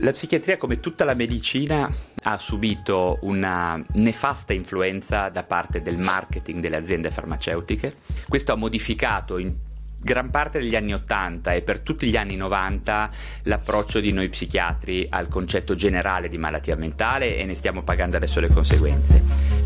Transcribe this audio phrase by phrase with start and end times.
[0.00, 1.90] La psichiatria, come tutta la medicina,
[2.24, 7.96] ha subito una nefasta influenza da parte del marketing delle aziende farmaceutiche.
[8.28, 9.54] Questo ha modificato in
[9.98, 13.10] gran parte degli anni 80 e per tutti gli anni 90
[13.44, 18.38] l'approccio di noi psichiatri al concetto generale di malattia mentale e ne stiamo pagando adesso
[18.38, 19.65] le conseguenze.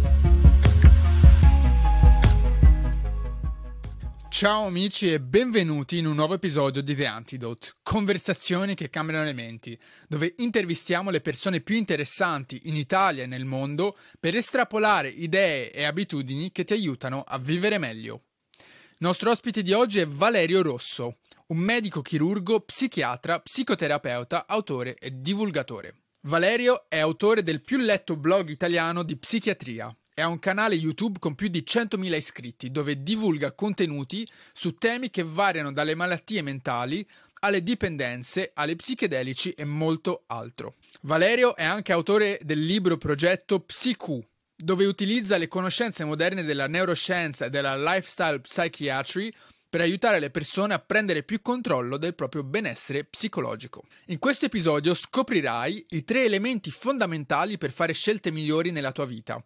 [4.31, 9.33] Ciao amici e benvenuti in un nuovo episodio di The Antidote, conversazioni che cambiano le
[9.33, 15.73] menti, dove intervistiamo le persone più interessanti in Italia e nel mondo per estrapolare idee
[15.73, 18.23] e abitudini che ti aiutano a vivere meglio.
[18.57, 21.19] Il nostro ospite di oggi è Valerio Rosso,
[21.49, 26.03] un medico chirurgo, psichiatra, psicoterapeuta, autore e divulgatore.
[26.23, 31.19] Valerio è autore del più letto blog italiano di psichiatria, e ha un canale YouTube
[31.19, 37.09] con più di 100.000 iscritti dove divulga contenuti su temi che variano dalle malattie mentali
[37.41, 40.75] alle dipendenze, alle psichedelici e molto altro.
[41.03, 44.19] Valerio è anche autore del libro progetto PsyQ,
[44.55, 49.33] dove utilizza le conoscenze moderne della neuroscienza e della lifestyle psychiatry
[49.71, 53.85] per aiutare le persone a prendere più controllo del proprio benessere psicologico.
[54.07, 59.43] In questo episodio scoprirai i tre elementi fondamentali per fare scelte migliori nella tua vita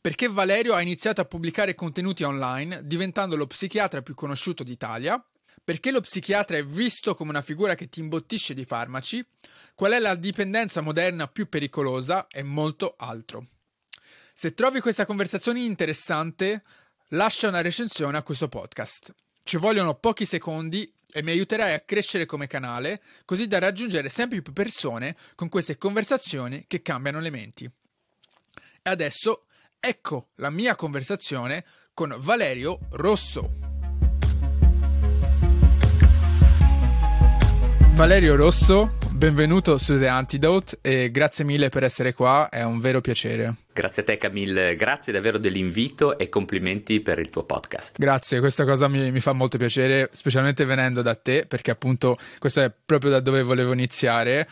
[0.00, 5.22] perché Valerio ha iniziato a pubblicare contenuti online, diventando lo psichiatra più conosciuto d'Italia,
[5.62, 9.24] perché lo psichiatra è visto come una figura che ti imbottisce di farmaci,
[9.74, 13.46] qual è la dipendenza moderna più pericolosa e molto altro.
[14.32, 16.62] Se trovi questa conversazione interessante,
[17.08, 19.12] lascia una recensione a questo podcast.
[19.42, 24.40] Ci vogliono pochi secondi e mi aiuterai a crescere come canale, così da raggiungere sempre
[24.42, 27.64] più persone con queste conversazioni che cambiano le menti.
[27.64, 29.47] E adesso
[29.80, 33.48] Ecco la mia conversazione con Valerio Rosso.
[37.94, 43.00] Valerio Rosso, benvenuto su The Antidote e grazie mille per essere qua, è un vero
[43.00, 43.54] piacere.
[43.72, 47.98] Grazie a te Camille, grazie davvero dell'invito e complimenti per il tuo podcast.
[47.98, 52.62] Grazie, questa cosa mi, mi, fa molto piacere, specialmente venendo da te, perché appunto questo
[52.62, 54.48] è proprio da dove volevo iniziare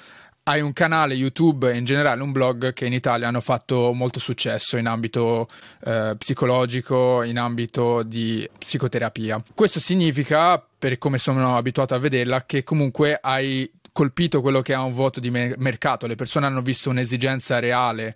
[0.48, 4.20] hai un canale YouTube e in generale un blog che in Italia hanno fatto molto
[4.20, 5.48] successo in ambito
[5.84, 9.42] eh, psicologico, in ambito di psicoterapia.
[9.54, 14.76] Questo significa, per come sono abituato a vederla, che comunque hai colpito quello che è
[14.76, 18.14] un vuoto di mercato, le persone hanno visto un'esigenza reale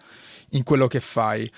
[0.50, 1.50] in quello che fai.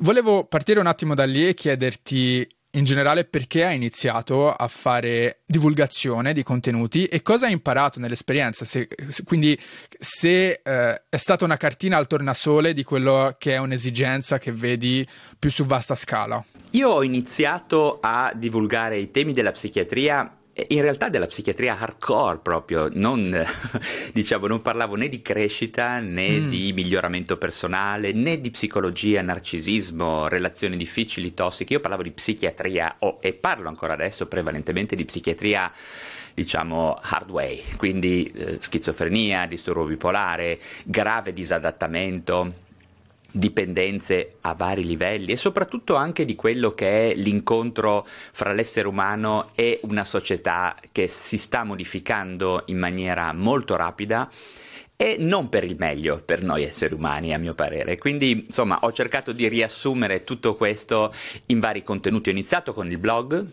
[0.00, 5.40] Volevo partire un attimo da lì e chiederti in generale perché hai iniziato a fare
[5.44, 8.64] divulgazione di contenuti e cosa hai imparato nell'esperienza.
[8.64, 8.88] Se,
[9.24, 9.58] quindi
[9.98, 15.06] se eh, è stata una cartina al tornasole di quello che è un'esigenza che vedi
[15.38, 16.42] più su vasta scala.
[16.72, 20.36] Io ho iniziato a divulgare i temi della psichiatria
[20.68, 23.22] in realtà della psichiatria hardcore proprio, non,
[24.12, 26.48] diciamo, non parlavo né di crescita né mm.
[26.48, 33.18] di miglioramento personale né di psicologia, narcisismo, relazioni difficili, tossiche, io parlavo di psichiatria oh,
[33.20, 35.70] e parlo ancora adesso prevalentemente di psichiatria
[36.34, 42.68] diciamo hard way, quindi eh, schizofrenia, disturbo bipolare, grave disadattamento
[43.30, 49.50] dipendenze a vari livelli e soprattutto anche di quello che è l'incontro fra l'essere umano
[49.54, 54.30] e una società che si sta modificando in maniera molto rapida
[54.96, 57.96] e non per il meglio per noi esseri umani a mio parere.
[57.96, 61.12] Quindi insomma ho cercato di riassumere tutto questo
[61.46, 62.28] in vari contenuti.
[62.28, 63.46] Ho iniziato con il blog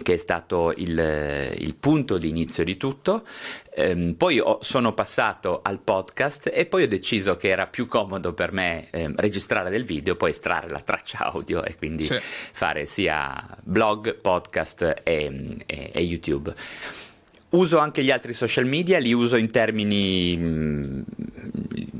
[0.00, 3.24] che è stato il, il punto di inizio di tutto.
[3.74, 8.32] Ehm, poi ho, sono passato al podcast e poi ho deciso che era più comodo
[8.32, 12.16] per me ehm, registrare del video, poi estrarre la traccia audio e quindi sì.
[12.18, 16.54] fare sia blog, podcast e, e, e, YouTube.
[17.50, 21.02] Uso anche gli altri social media, li uso in termini mh, mm,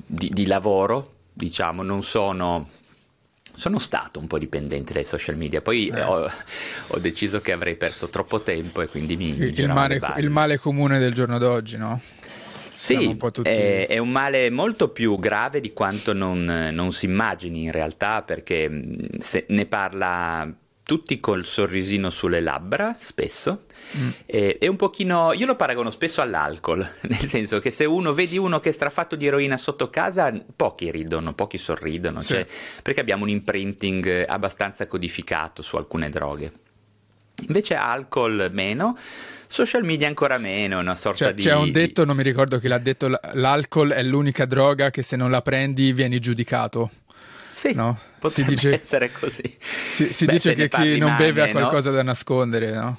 [0.06, 2.70] di, di lavoro, diciamo, non sono
[3.54, 6.02] sono stato un po' dipendente dai social media, poi eh.
[6.02, 6.30] ho,
[6.88, 9.36] ho, deciso che avrei perso troppo tempo e quindi mi...
[9.36, 12.00] Il, il, male, il male comune del giorno d'oggi, no?
[12.74, 13.48] Sì, un tutti...
[13.48, 18.22] è, è, un male molto più grave di quanto non, non si immagini in realtà,
[18.22, 20.52] perché ne parla
[20.92, 23.64] tutti col sorrisino sulle labbra, spesso,
[23.96, 24.10] mm.
[24.26, 28.36] e, e, un pochino, io lo paragono spesso all'alcol, nel senso che se uno vedi
[28.36, 32.34] uno che è strafatto di eroina sotto casa, pochi ridono, pochi sorridono, sì.
[32.34, 32.46] cioè,
[32.82, 36.52] perché abbiamo un imprinting abbastanza codificato su alcune droghe.
[37.46, 38.94] Invece alcol meno,
[39.46, 41.40] social media ancora meno, una sorta cioè, di...
[41.40, 45.16] C'è un detto, non mi ricordo chi l'ha detto, l'alcol è l'unica droga che se
[45.16, 46.90] non la prendi vieni giudicato.
[47.52, 47.98] Sì, no?
[48.28, 49.42] si dice, essere così.
[49.86, 52.98] Si, si Beh, dice che chi non beve ha qualcosa da nascondere, no?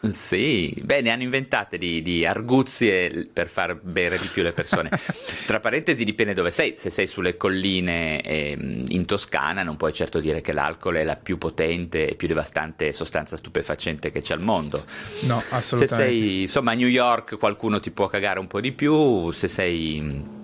[0.00, 4.90] Sì, beh, ne hanno inventate di, di, arguzie per far bere di più le persone.
[5.44, 6.74] Tra parentesi, dipende dove sei.
[6.76, 8.56] Se sei sulle colline eh,
[8.88, 12.92] in Toscana, non puoi certo dire che l'alcol è la più potente e più devastante
[12.92, 14.84] sostanza stupefacente che c'è al mondo.
[15.22, 15.86] No, assolutamente.
[15.86, 19.48] Se sei, insomma, a New York qualcuno ti può cagare un po' di più, se
[19.48, 20.36] sei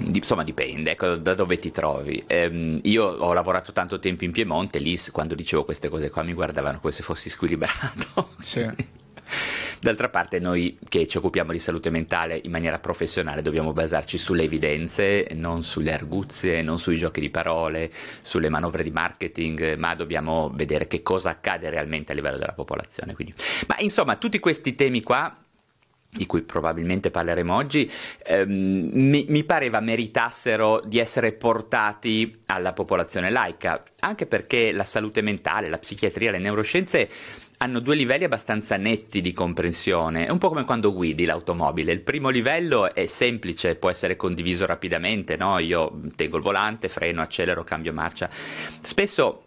[0.00, 2.22] Insomma, dipende ecco, da dove ti trovi.
[2.26, 6.32] Eh, io ho lavorato tanto tempo in Piemonte, lì quando dicevo queste cose qua mi
[6.32, 8.30] guardavano come se fossi squilibrato.
[8.42, 8.68] Sì.
[9.80, 14.44] D'altra parte noi che ci occupiamo di salute mentale in maniera professionale dobbiamo basarci sulle
[14.44, 17.90] evidenze, non sulle arguzie, non sui giochi di parole,
[18.22, 23.14] sulle manovre di marketing, ma dobbiamo vedere che cosa accade realmente a livello della popolazione.
[23.14, 23.34] Quindi.
[23.66, 25.41] Ma insomma, tutti questi temi qua
[26.14, 27.90] di cui probabilmente parleremo oggi,
[28.26, 35.22] ehm, mi, mi, pareva meritassero di essere portati alla popolazione laica, anche perché la salute
[35.22, 37.08] mentale, la psichiatria, le neuroscienze
[37.56, 42.00] hanno due livelli abbastanza netti di comprensione, è un po' come quando guidi l'automobile, il
[42.00, 45.58] primo livello è semplice, può essere condiviso rapidamente, no?
[45.60, 48.28] io tengo il volante, freno, accelero, cambio marcia,
[48.82, 49.44] spesso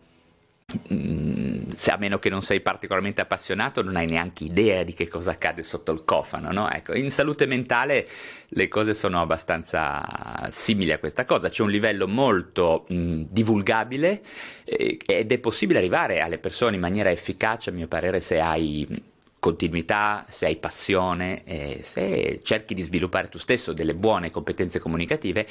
[1.76, 5.32] se a meno che non sei particolarmente appassionato non hai neanche idea di che cosa
[5.32, 6.70] accade sotto il cofano, no?
[6.70, 8.08] Ecco, in salute mentale
[8.48, 14.22] le cose sono abbastanza simili a questa cosa, c'è un livello molto mh, mm, divulgabile
[14.64, 19.14] eh, ed è possibile arrivare alle persone in maniera efficace, a mio parere, se hai
[19.40, 25.46] continuità, se hai passione, eh, se cerchi di sviluppare tu stesso delle buone competenze comunicative,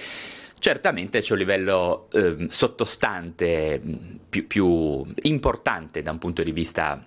[0.65, 3.79] certamente c'è un livello eh, sottostante
[4.31, 7.07] più, più importante da un punto di vista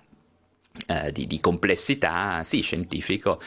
[0.90, 3.38] eh, di, di, complessità, sì, scientifico,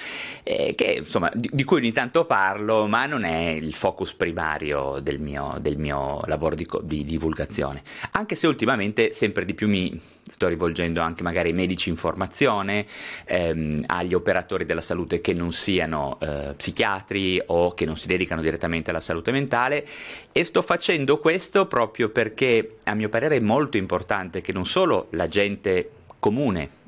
[0.43, 4.99] eh, che, insomma, di, di, cui ogni tanto parlo, ma non è il focus primario
[5.01, 7.81] del mio, del mio lavoro di, di, divulgazione.
[8.11, 9.99] Anche se ultimamente sempre di più mi
[10.29, 12.85] sto rivolgendo anche magari ai medici in formazione,
[13.25, 18.41] ehm, agli operatori della salute che non siano eh, psichiatri o che non si dedicano
[18.41, 19.83] direttamente alla salute mentale
[20.31, 25.07] e sto facendo questo proprio perché a mio parere è molto importante che non solo
[25.11, 25.89] la gente
[26.19, 26.79] comune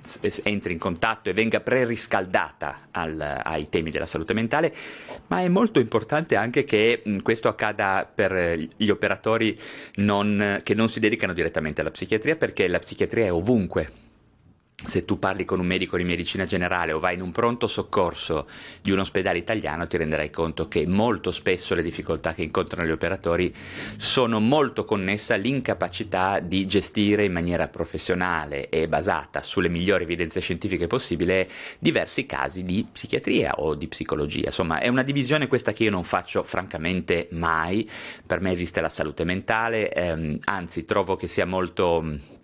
[0.43, 4.73] entri in contatto e venga preriscaldata al, ai temi della salute mentale,
[5.27, 9.59] ma è molto importante anche che questo accada per gli operatori
[9.95, 14.02] non, che non si dedicano direttamente alla psichiatria, perché la psichiatria è ovunque
[14.85, 18.47] se tu parli con un medico di medicina generale o vai in un pronto soccorso
[18.81, 22.91] di un ospedale italiano ti renderai conto che molto spesso le difficoltà che incontrano gli
[22.91, 23.53] operatori
[23.97, 30.87] sono molto connesse all'incapacità di gestire in maniera professionale e basata sulle migliori evidenze scientifiche
[30.87, 31.49] possibile
[31.79, 34.45] diversi casi di psichiatria o di psicologia.
[34.45, 37.89] Insomma, è una divisione questa che io non faccio francamente mai.
[38.25, 42.41] Per me esiste la salute mentale, ehm, anzi trovo che sia molto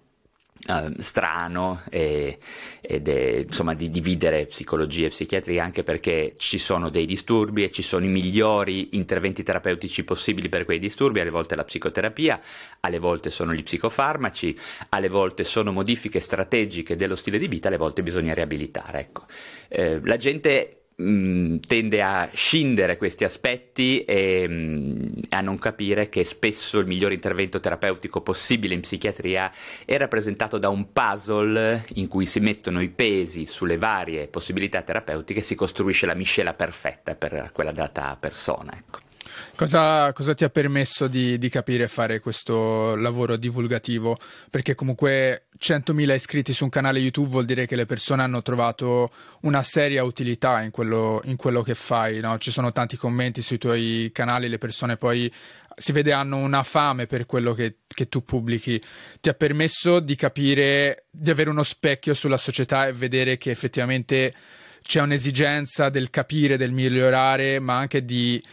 [0.67, 2.37] Uh, strano e,
[2.81, 7.71] ed è, insomma di dividere psicologia e psichiatria anche perché ci sono dei disturbi e
[7.71, 12.41] ci sono i migliori interventi terapeutici possibili per quei disturbi, alle volte la psicoterapia,
[12.81, 14.59] alle volte sono gli psicofarmaci,
[14.89, 18.99] alle volte sono modifiche strategiche dello stile di vita, alle volte bisogna riabilitare.
[18.99, 19.25] Ecco.
[19.69, 26.23] Eh, la gente mh, tende a scindere questi aspetti e mh, a non capire che
[26.23, 29.51] spesso il migliore intervento terapeutico possibile in psichiatria
[29.85, 35.39] è rappresentato da un puzzle in cui si mettono i pesi sulle varie possibilità terapeutiche
[35.39, 38.73] e si costruisce la miscela perfetta per quella data persona.
[38.75, 39.08] Ecco.
[39.55, 44.17] Cosa, cosa, ti ha permesso di, di, capire fare questo lavoro divulgativo?
[44.49, 49.09] Perché comunque 100.000 iscritti su un canale YouTube vuol dire che le persone hanno trovato
[49.41, 52.37] una seria utilità in quello, in quello che fai, no?
[52.37, 55.31] Ci sono tanti commenti sui tuoi canali, le persone poi
[55.79, 58.81] si vede hanno una fame per quello che, che tu pubblichi.
[59.19, 64.33] Ti ha permesso di capire, di avere uno specchio sulla società e vedere che effettivamente
[64.81, 68.43] c'è un'esigenza del capire, del migliorare, ma anche di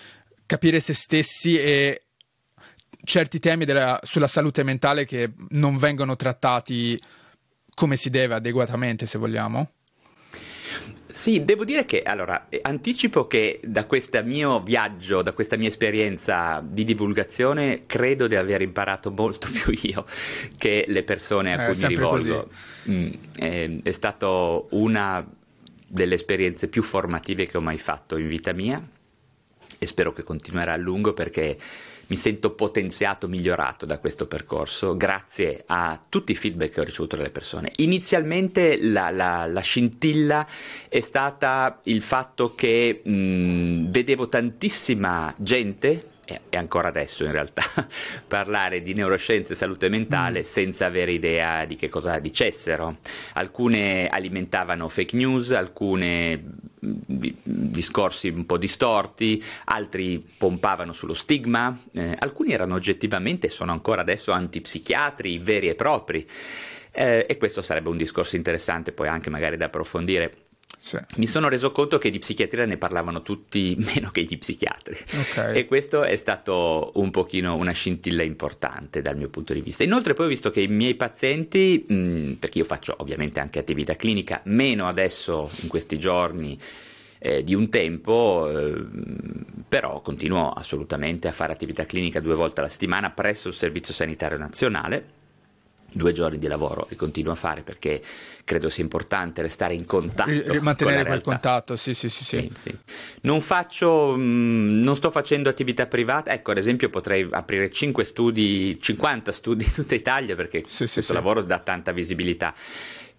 [0.46, 2.02] capire se stessi e
[3.04, 7.00] certi temi della, sulla salute mentale che non vengono trattati
[7.74, 9.70] come si deve adeguatamente, se vogliamo?
[11.06, 16.62] Sì, devo dire che allora anticipo che da questo mio viaggio, da questa mia esperienza
[16.66, 20.04] di divulgazione, credo di aver imparato molto più io
[20.56, 22.48] che le persone a eh, cui mi rivolgo.
[22.88, 24.28] Mm, è, è stata
[24.70, 25.26] una
[25.88, 28.82] delle esperienze più formative che ho mai fatto in vita mia
[29.78, 31.58] e spero che continuerà a lungo perché
[32.08, 37.16] mi sento potenziato, migliorato da questo percorso grazie a tutti i feedback che ho ricevuto
[37.16, 37.72] dalle persone.
[37.76, 40.46] Inizialmente la, la, la scintilla
[40.88, 46.14] è stata il fatto che mh, vedevo tantissima gente
[46.48, 47.62] e ancora adesso in realtà,
[48.26, 50.42] parlare di neuroscienze e salute mentale mm.
[50.42, 52.98] senza avere idea di che cosa dicessero.
[53.34, 56.42] Alcune alimentavano fake news, alcune
[56.78, 64.32] discorsi un po' distorti, altri pompavano sullo stigma, eh, alcuni erano oggettivamente, sono ancora adesso
[64.32, 66.26] antipsichiatri veri e propri.
[66.92, 70.45] Eh, e questo sarebbe un discorso interessante poi anche magari da approfondire
[70.78, 70.98] sì.
[71.16, 75.56] Mi sono reso conto che di psichiatria ne parlavano tutti meno che gli psichiatri okay.
[75.56, 79.82] e questo è stato un pochino una scintilla importante dal mio punto di vista.
[79.82, 83.96] Inoltre poi ho visto che i miei pazienti, mh, perché io faccio ovviamente anche attività
[83.96, 86.58] clinica, meno adesso in questi giorni
[87.18, 88.84] eh, di un tempo, eh,
[89.68, 94.38] però continuo assolutamente a fare attività clinica due volte alla settimana presso il Servizio Sanitario
[94.38, 95.14] Nazionale
[95.92, 98.02] due giorni di lavoro e continuo a fare perché
[98.44, 100.30] credo sia importante restare in contatto.
[100.30, 102.24] R- mantenere quel contatto, sì, sì, sì.
[102.24, 102.50] sì.
[102.54, 102.78] sì, sì.
[103.22, 108.78] Non faccio, mm, non sto facendo attività private, ecco ad esempio potrei aprire 5 studi,
[108.80, 112.54] 50 studi in tutta Italia perché questo lavoro dà tanta visibilità.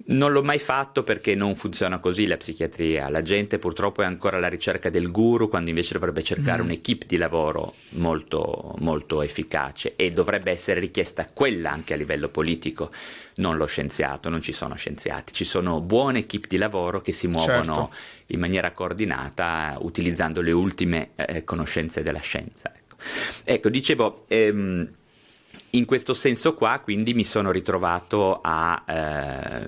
[0.09, 3.09] Non l'ho mai fatto perché non funziona così la psichiatria.
[3.09, 6.65] La gente purtroppo è ancora alla ricerca del guru quando invece dovrebbe cercare mm.
[6.65, 12.89] un'equipe di lavoro molto, molto efficace e dovrebbe essere richiesta quella anche a livello politico,
[13.35, 14.29] non lo scienziato.
[14.29, 17.93] Non ci sono scienziati, ci sono buone equipe di lavoro che si muovono certo.
[18.27, 22.71] in maniera coordinata utilizzando le ultime eh, conoscenze della scienza.
[22.73, 22.95] Ecco,
[23.43, 24.23] ecco dicevo.
[24.29, 24.89] Ehm,
[25.77, 29.67] in questo senso qua quindi mi sono ritrovato a, eh,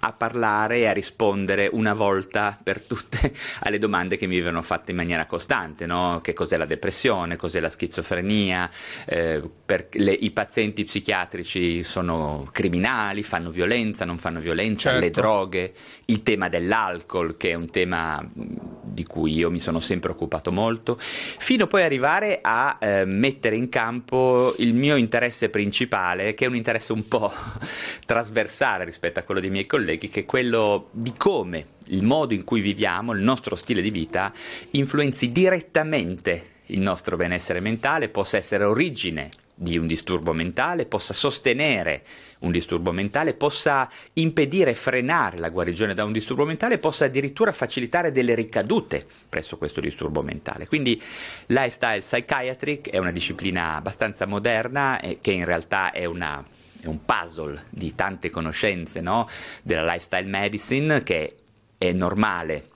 [0.00, 4.90] a, parlare e a rispondere una volta per tutte alle domande che mi venivano fatte
[4.90, 6.20] in maniera costante, no?
[6.22, 8.70] che cos'è la depressione, cos'è la schizofrenia,
[9.06, 15.04] eh, le, i pazienti psichiatrici sono criminali, fanno violenza, non fanno violenza, certo.
[15.04, 15.74] le droghe,
[16.06, 20.96] il tema dell'alcol che è un tema di cui io mi sono sempre occupato molto,
[20.98, 26.56] fino poi arrivare a eh, mettere in campo il mio interesse principale, che è un
[26.56, 27.32] interesse un po'
[28.06, 32.44] trasversale rispetto a quello dei miei colleghi, che è quello di come il modo in
[32.44, 34.32] cui viviamo, il nostro stile di vita,
[34.70, 42.02] influenzi direttamente il nostro benessere mentale, possa essere origine di un disturbo mentale, possa sostenere
[42.40, 48.10] un disturbo mentale, possa impedire frenare la guarigione da un disturbo mentale, possa addirittura facilitare
[48.12, 50.66] delle ricadute presso questo disturbo mentale.
[50.66, 51.00] Quindi
[51.46, 56.44] lifestyle psychiatric è una disciplina abbastanza moderna e che in realtà è una
[56.84, 59.26] è un puzzle di tante conoscenze no?
[59.62, 61.36] della lifestyle medicine che
[61.78, 62.68] è normale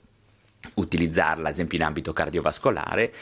[0.75, 3.13] utilizzarla ad esempio in ambito cardiovascolare.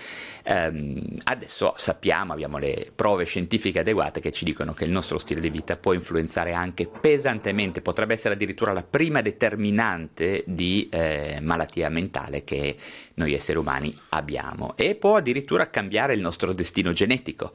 [0.48, 5.40] Um, adesso sappiamo, abbiamo le prove scientifiche adeguate che ci dicono che il nostro stile
[5.40, 11.88] di vita può influenzare anche pesantemente, potrebbe essere addirittura la prima determinante di eh, malattia
[11.88, 12.76] mentale che
[13.14, 17.52] noi esseri umani abbiamo e può addirittura cambiare il nostro destino genetico.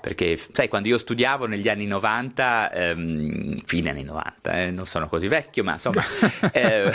[0.00, 5.08] Perché, sai, quando io studiavo negli anni 90, ehm, fine anni 90, eh, non sono
[5.08, 6.02] così vecchio, ma insomma,
[6.52, 6.90] eh,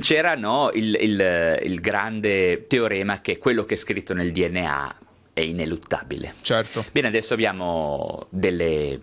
[0.00, 4.96] c'era no, il, il, il grande teorema che quello che è scritto nel DNA
[5.32, 6.34] è ineluttabile.
[6.40, 6.84] Certo.
[6.90, 8.98] Bene, adesso abbiamo delle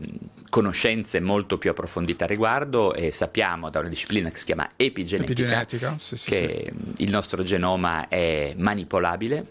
[0.50, 5.42] conoscenze molto più approfondite a riguardo e sappiamo da una disciplina che si chiama epigenetica,
[5.42, 7.04] epigenetica sì, sì, che sì.
[7.04, 9.46] il nostro genoma è manipolabile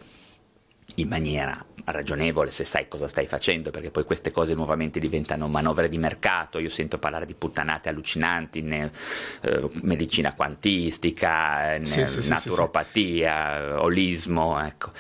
[0.97, 5.89] in maniera ragionevole se sai cosa stai facendo, perché poi queste cose nuovamente diventano manovre
[5.89, 6.59] di mercato.
[6.59, 8.91] Io sento parlare di puttanate allucinanti, ne,
[9.43, 14.63] eh, medicina quantistica, ne, sì, sì, naturopatia, sì, olismo.
[14.65, 14.93] Ecco,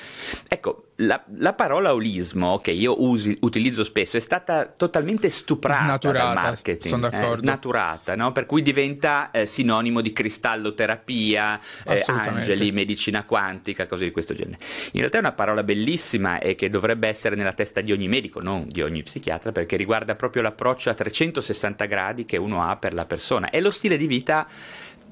[0.48, 6.24] ecco la, la, parola olismo che io usi, utilizzo spesso è stata totalmente stuprata snaturata,
[6.24, 7.12] dal marketing.
[7.12, 8.32] Eh, snaturata, no?
[8.32, 14.58] per cui diventa eh, sinonimo di cristalloterapia, eh, angeli, medicina quantica, cose di questo genere.
[14.92, 18.40] In realtà è una parola bellissima e che dovrebbe essere nella testa di ogni medico,
[18.40, 22.92] non di ogni psichiatra, perché riguarda proprio l'approccio a 360 gradi che uno ha per
[22.92, 23.48] la persona.
[23.48, 24.46] È lo stile di vita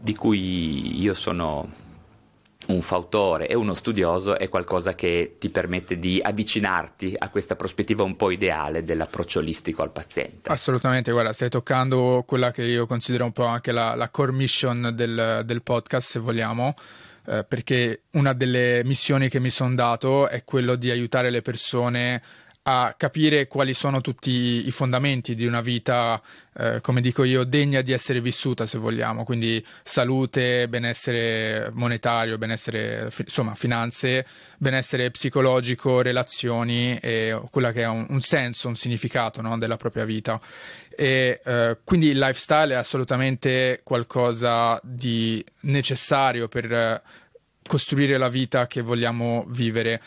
[0.02, 1.88] di cui io sono
[2.70, 8.02] un fautore e uno studioso è qualcosa che ti permette di avvicinarti a questa prospettiva
[8.02, 10.50] un po' ideale dell'approccio olistico al paziente.
[10.50, 14.92] Assolutamente, guarda, stai toccando quella che io considero un po' anche la, la core mission
[14.94, 16.74] del, del podcast, se vogliamo.
[17.26, 22.22] Eh, perché una delle missioni che mi sono dato è quello di aiutare le persone
[22.62, 26.20] a capire quali sono tutti i fondamenti di una vita,
[26.58, 33.10] eh, come dico io, degna di essere vissuta, se vogliamo, quindi salute, benessere monetario, benessere,
[33.16, 34.26] insomma, finanze,
[34.58, 40.04] benessere psicologico, relazioni e quella che ha un, un senso, un significato no, della propria
[40.04, 40.38] vita.
[40.94, 47.02] E eh, quindi il lifestyle è assolutamente qualcosa di necessario per
[47.66, 50.00] costruire la vita che vogliamo vivere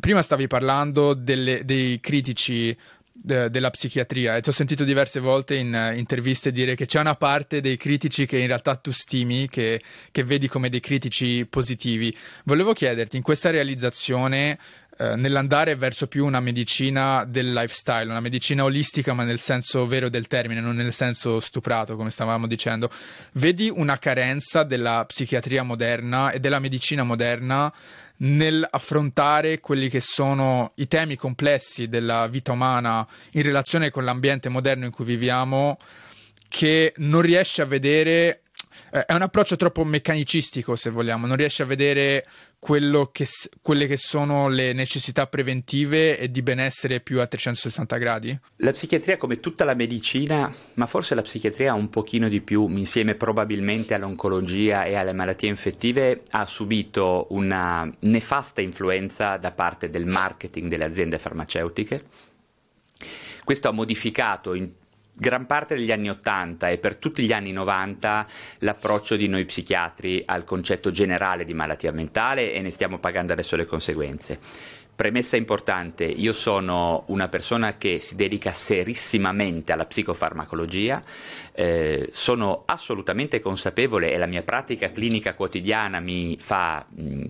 [0.00, 2.76] prima stavi parlando delle, dei critici
[3.12, 7.00] de, della psichiatria e ti ho sentito diverse volte in uh, interviste dire che c'è
[7.00, 11.46] una parte dei critici che in realtà tu stimi, che, che vedi come dei critici
[11.46, 12.16] positivi.
[12.44, 14.58] Volevo chiederti, in questa realizzazione
[15.00, 20.08] eh, nell'andare verso più una medicina del lifestyle, una medicina olistica ma nel senso vero
[20.08, 22.90] del termine, non nel senso stuprato come stavamo dicendo,
[23.34, 27.72] vedi una carenza della psichiatria moderna e della medicina moderna
[28.18, 34.86] nell'affrontare quelli che sono i temi complessi della vita umana in relazione con l'ambiente moderno
[34.86, 35.78] in cui viviamo
[36.48, 38.42] che non riesce a vedere
[38.90, 42.26] eh, è un approccio troppo meccanicistico, se vogliamo, non riesce a vedere
[43.12, 43.26] che,
[43.62, 48.38] quelle che sono le necessità preventive e di benessere più a 360 gradi?
[48.56, 53.14] La psichiatria, come tutta la medicina, ma forse la psichiatria un pochino di più, insieme
[53.14, 60.68] probabilmente all'oncologia e alle malattie infettive, ha subito una nefasta influenza da parte del marketing
[60.68, 62.04] delle aziende farmaceutiche.
[63.44, 64.70] Questo ha modificato in
[65.18, 68.26] gran parte degli anni 80 e per tutti gli anni 90
[68.58, 73.56] l'approccio di noi psichiatri al concetto generale di malattia mentale e ne stiamo pagando adesso
[73.56, 74.38] le conseguenze.
[74.98, 81.00] Premessa importante, io sono una persona che si dedica serissimamente alla psicofarmacologia,
[81.52, 87.26] eh, sono assolutamente consapevole e la mia pratica clinica quotidiana mi fa mh,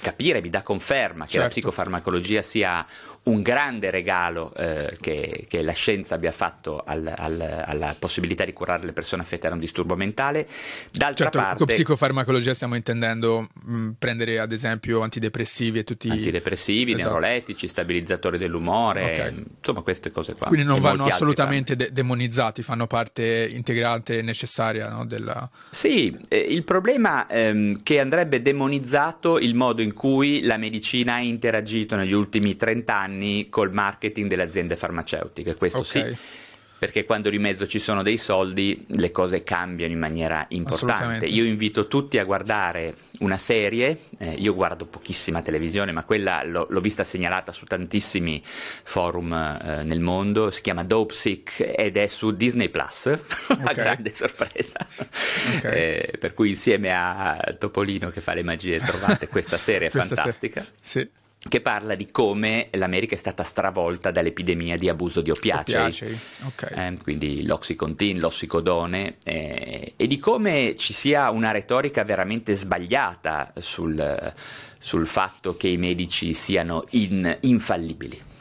[0.00, 1.46] capire, mi dà conferma che certo.
[1.46, 2.84] la psicofarmacologia sia
[3.24, 8.52] un grande regalo eh, che, che, la scienza abbia fatto al, al, alla possibilità di
[8.52, 10.46] curare le persone affette da un disturbo mentale.
[10.90, 16.92] D'altra certo, parte, con psicofarmacologia stiamo intendendo mh, prendere ad esempio antidepressivi e tutti antidepressivi,
[16.92, 17.08] esatto.
[17.08, 19.44] neuroletici, stabilizzatori dell'umore, okay.
[19.56, 20.48] insomma queste cose qua.
[20.48, 25.48] Quindi non vanno assolutamente de- demonizzati, fanno parte integrante e necessaria no, della...
[25.70, 31.20] Sì, eh, il problema ehm, che andrebbe demonizzato il modo in cui la medicina ha
[31.20, 36.14] interagito negli ultimi 30 anni anni col marketing delle aziende farmaceutiche, questo okay.
[36.14, 36.16] sì
[36.84, 41.24] perché quando di mezzo ci sono dei soldi le cose cambiano in maniera importante.
[41.24, 46.66] Io invito tutti a guardare una serie, eh, io guardo pochissima televisione, ma quella l'ho,
[46.68, 52.06] l'ho vista segnalata su tantissimi forum eh, nel mondo, si chiama Dope Sick ed è
[52.06, 53.06] su Disney Plus,
[53.48, 54.86] a grande sorpresa.
[55.56, 55.72] Okay.
[55.72, 60.66] Eh, per cui insieme a Topolino che fa le magie trovate questa serie questa fantastica.
[60.80, 65.74] Se- sì che parla di come l'America è stata stravolta dall'epidemia di abuso di oppiacei,
[65.74, 66.18] oppiacei.
[66.46, 66.94] Okay.
[66.94, 74.32] Eh, quindi l'oxicontin, l'ossicodone, eh, e di come ci sia una retorica veramente sbagliata sul,
[74.78, 78.32] sul fatto che i medici siano in, infallibili.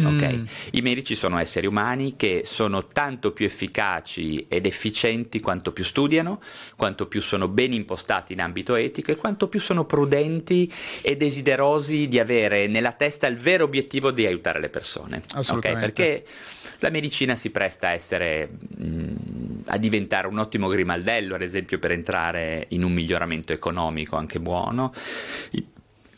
[0.00, 0.36] Okay.
[0.36, 0.44] Mm.
[0.72, 6.40] I medici sono esseri umani che sono tanto più efficaci ed efficienti quanto più studiano,
[6.76, 12.06] quanto più sono ben impostati in ambito etico e quanto più sono prudenti e desiderosi
[12.06, 15.22] di avere nella testa il vero obiettivo di aiutare le persone.
[15.34, 15.74] Okay?
[15.74, 16.24] Perché
[16.78, 21.78] la medicina si presta a essere mh, mm, a diventare un ottimo grimaldello, ad esempio,
[21.78, 24.92] per entrare in un miglioramento economico anche buono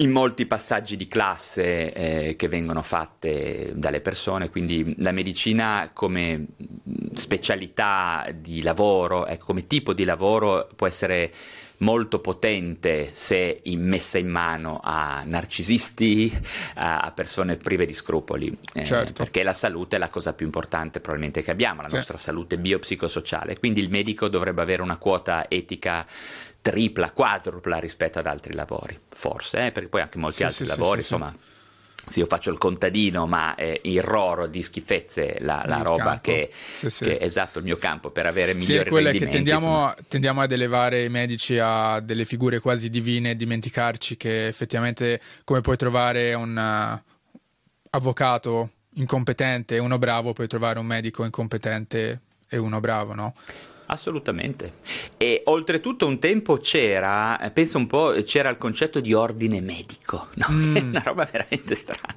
[0.01, 6.47] in molti passaggi di classe eh, che vengono fatte dalle persone, quindi la medicina come
[7.15, 11.33] specialità di lavoro, ecco, come tipo di lavoro può essere
[11.81, 16.31] molto potente se messa in mano a narcisisti,
[16.75, 19.13] a persone prive di scrupoli, eh, certo.
[19.15, 21.97] perché la salute è la cosa più importante probabilmente che abbiamo, la sì.
[21.97, 26.07] nostra salute biopsicosociale, quindi il medico dovrebbe avere una quota etica
[26.61, 29.73] tripla, quadrupla rispetto ad altri lavori, forse, eh?
[29.73, 31.35] perché poi anche molti sì, altri sì, lavori, insomma,
[32.07, 36.51] sì, io faccio il contadino, ma eh, il roro di schifezze, la, la roba che,
[36.53, 37.05] sì, sì.
[37.05, 40.41] che è esatto il mio campo per avere migliori sì, è quella che tendiamo, tendiamo,
[40.41, 45.77] ad elevare i medici a delle figure quasi divine e dimenticarci che effettivamente come puoi
[45.77, 47.39] trovare un uh,
[47.91, 53.35] avvocato incompetente e uno bravo, puoi trovare un medico incompetente e uno bravo, no?
[53.93, 54.75] Assolutamente.
[55.17, 60.47] E oltretutto un tempo c'era, penso un po', c'era il concetto di ordine medico, no?
[60.49, 60.77] mm.
[60.91, 62.15] una roba veramente strana,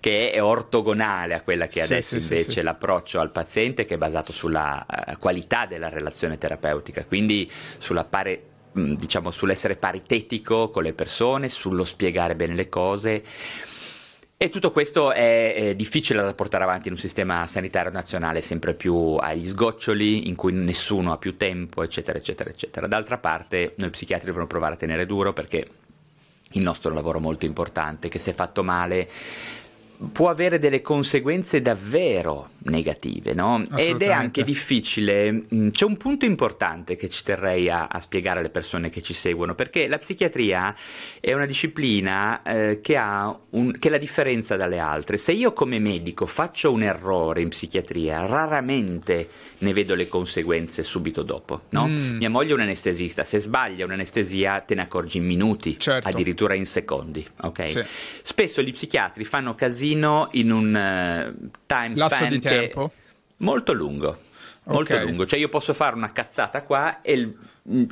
[0.00, 3.94] che è ortogonale a quella che è adesso sì, invece sì, l'approccio al paziente che
[3.94, 8.42] è basato sulla uh, qualità della relazione terapeutica, quindi sulla pare,
[8.78, 13.22] mm, diciamo, sull'essere paritetico con le persone, sullo spiegare bene le cose.
[14.36, 18.74] E tutto questo è, è, difficile da portare avanti in un sistema sanitario nazionale sempre
[18.74, 22.86] più agli sgoccioli, in cui nessuno ha più tempo, eccetera, eccetera, eccetera.
[22.88, 25.66] D'altra parte, noi psichiatri dovremmo provare a tenere duro perché
[26.52, 29.08] il nostro lavoro molto importante, che se fatto male
[30.12, 33.62] può avere delle conseguenze davvero negative, no?
[33.76, 35.30] Ed è anche difficile.
[35.32, 39.14] Mm, c'è un punto importante che ci terrei a, a, spiegare alle persone che ci
[39.14, 40.74] seguono, perché la psichiatria
[41.20, 45.16] è una disciplina eh, che ha un, che la differenza dalle altre.
[45.16, 49.28] Se io come medico faccio un errore in psichiatria, raramente
[49.58, 51.86] ne vedo le conseguenze subito dopo, no?
[51.86, 52.16] Mm.
[52.16, 56.08] Mia moglie è un anestesista, se sbaglia un'anestesia te ne accorgi in minuti, certo.
[56.08, 57.70] addirittura in secondi, ok?
[57.70, 57.84] Sì.
[58.22, 62.92] Spesso gli psichiatri fanno casino in un uh, time Lasso span di tempo?
[63.38, 64.18] molto lungo.
[64.66, 65.04] Molto okay.
[65.04, 67.36] lungo, cioè io posso fare una cazzata qua e il,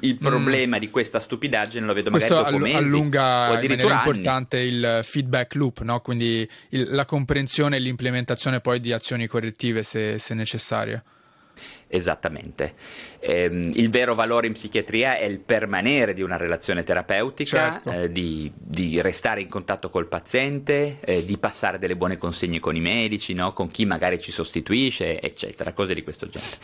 [0.00, 0.80] il problema mm.
[0.80, 5.00] di questa stupidaggine lo vedo Questo magari dopo mesi allunga o addirittura in importante il
[5.02, 6.00] feedback loop, no?
[6.00, 11.02] quindi il, la comprensione e l'implementazione poi di azioni correttive se, se necessarie.
[11.94, 12.72] Esattamente.
[13.20, 17.90] Eh, il vero valore in psichiatria è il permanere di una relazione terapeutica, certo.
[17.90, 22.76] eh, di, di, restare in contatto col paziente, eh, di passare delle buone consegne con
[22.76, 23.52] i medici, no?
[23.52, 26.56] con chi magari ci sostituisce, eccetera, cose di questo genere.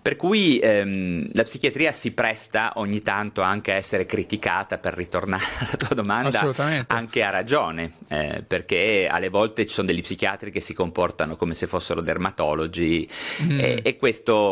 [0.00, 5.44] Per cui ehm, la psichiatria si presta ogni tanto anche a essere criticata, per ritornare
[5.60, 6.54] alla tua domanda,
[6.86, 11.52] anche a ragione, eh, perché alle volte ci sono degli psichiatri che si comportano come
[11.52, 13.06] se fossero dermatologi
[13.42, 13.60] mm.
[13.82, 14.44] e questo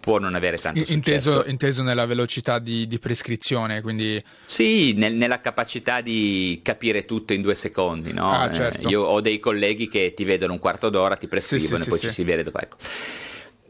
[0.00, 1.50] Può non avere tanto inteso, successo.
[1.50, 4.22] Inteso nella velocità di, di prescrizione, quindi...
[4.44, 8.30] Sì, nel, nella capacità di capire tutto in due secondi, no?
[8.30, 8.86] Ah, certo.
[8.86, 11.88] eh, io ho dei colleghi che ti vedono un quarto d'ora, ti prescrivono sì, sì,
[11.88, 12.60] e poi ci si vede dopo.
[12.60, 12.76] Ecco.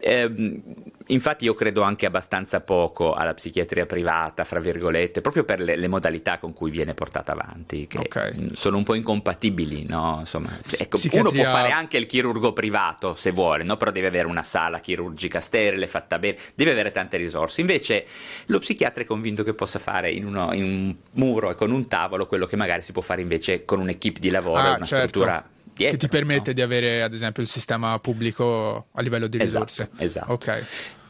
[0.07, 0.61] Eh,
[1.07, 5.89] infatti io credo anche abbastanza poco alla psichiatria privata, fra virgolette, proprio per le, le
[5.89, 8.51] modalità con cui viene portata avanti, che okay.
[8.53, 10.17] sono un po' incompatibili, no?
[10.21, 11.31] Insomma, se, ecco, psichiatria...
[11.33, 13.79] uno può fare anche il chirurgo privato se vuole, no?
[13.79, 17.63] però deve avere una sala chirurgica sterile, fatta bene, deve avere tante risorse.
[17.63, 18.05] Invece
[18.47, 21.89] lo psichiatra è convinto che possa fare in, uno, in un muro e con un
[21.89, 25.09] tavolo quello che magari si può fare invece con un'equipe di lavoro, ah, una certo.
[25.09, 26.55] struttura dietro, che ti permette no?
[26.55, 29.91] di avere ad esempio il sistema pubblico a livello di esatto, risorse.
[29.99, 30.33] Esatto.
[30.33, 30.67] Ok.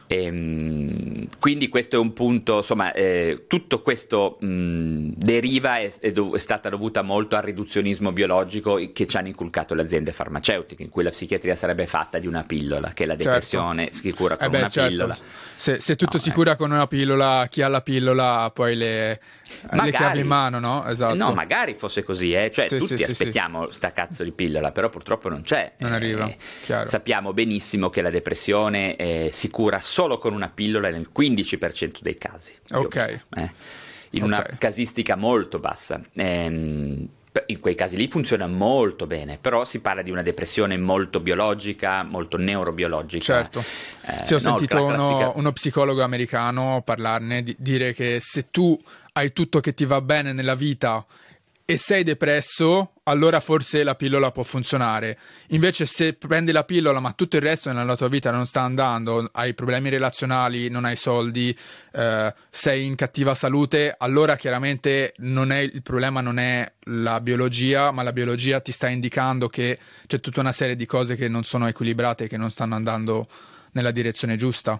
[0.07, 6.11] E, ehm, quindi questo è un punto, insomma, eh, tutto questo mh, deriva è, è,
[6.11, 10.83] dov- è, stata dovuta molto al riduzionismo biologico che ci hanno inculcato le aziende farmaceutiche,
[10.83, 13.29] in cui la psichiatria sarebbe fatta di una pillola, che la certo.
[13.29, 13.97] depressione certo.
[13.97, 14.89] si cura con eh beh, una certo.
[14.89, 15.17] pillola.
[15.55, 16.33] Se, se tutto no, si eh.
[16.33, 19.19] cura con una pillola, chi ha la pillola poi le,
[19.63, 20.85] magari, le chiavi in mano, no?
[20.87, 21.15] Esatto.
[21.15, 22.51] No, magari fosse così, eh?
[22.51, 23.75] cioè sì, tutti sì, aspettiamo sì.
[23.75, 25.73] sta cazzo di pillola, però purtroppo non c'è.
[25.77, 26.37] Non arriva, eh,
[26.85, 32.17] Sappiamo benissimo che la depressione eh, si cura solo con una pillola nel 15% dei
[32.17, 32.53] casi.
[32.71, 32.95] Ok.
[32.95, 33.21] Eh,
[34.11, 34.27] in okay.
[34.27, 36.01] una casistica molto bassa.
[36.13, 37.07] Ehm,
[37.47, 42.03] in quei casi lì funziona molto bene, però si parla di una depressione molto biologica,
[42.03, 43.23] molto neurobiologica.
[43.23, 43.63] Certo.
[44.05, 48.79] Eh, sì, ho no, sentito uno, uno, psicologo americano parlarne, di, dire che se tu
[49.13, 51.05] hai tutto che ti va bene nella vita
[51.67, 55.17] e sei depresso, allora forse la pillola può funzionare.
[55.47, 59.27] Invece, se prendi la pillola, ma tutto il resto nella tua vita non sta andando,
[59.33, 61.57] hai problemi relazionali, non hai soldi,
[61.93, 68.03] eh, sei in cattiva salute, allora chiaramente è, il problema non è la biologia, ma
[68.03, 71.67] la biologia ti sta indicando che c'è tutta una serie di cose che non sono
[71.67, 73.27] equilibrate, che non stanno andando
[73.75, 74.79] nella direzione giusta.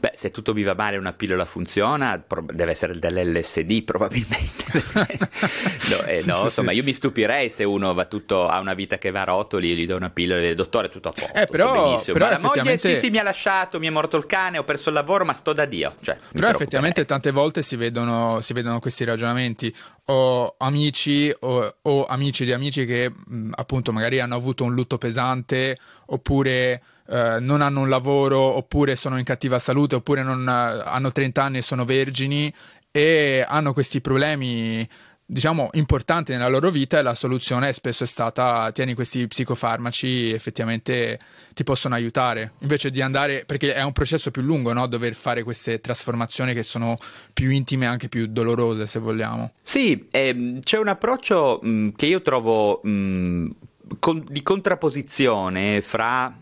[0.00, 4.64] Beh, se tutto mi va male una pillola funziona, deve essere dell'LSD probabilmente.
[5.90, 6.76] no, eh, sì, no sì, insomma, sì.
[6.76, 9.86] io mi stupirei se uno va tutto, ha una vita che va a rotoli gli
[9.86, 11.34] do una pillola e dottore tutto a posto.
[11.34, 14.58] Eh, però, però la moglie sì, sì, mi ha lasciato, mi è morto il cane,
[14.58, 15.94] ho perso il lavoro, ma sto da Dio.
[16.00, 19.74] Cioè, però effettivamente tante volte si vedono, si vedono, questi ragionamenti.
[20.08, 24.98] Ho amici o, o amici di amici che mh, appunto magari hanno avuto un lutto
[24.98, 30.82] pesante oppure eh, non hanno un lavoro oppure sono in cattiva salute oppure non, eh,
[30.84, 32.52] hanno 30 anni e sono vergini
[32.90, 34.88] e hanno questi problemi
[35.28, 41.18] diciamo importanti nella loro vita e la soluzione spesso è stata tieni questi psicofarmaci effettivamente
[41.52, 44.86] ti possono aiutare invece di andare perché è un processo più lungo no?
[44.86, 46.96] dover fare queste trasformazioni che sono
[47.32, 52.06] più intime e anche più dolorose se vogliamo sì ehm, c'è un approccio mh, che
[52.06, 53.48] io trovo mh,
[53.98, 56.32] con, di contrapposizione fra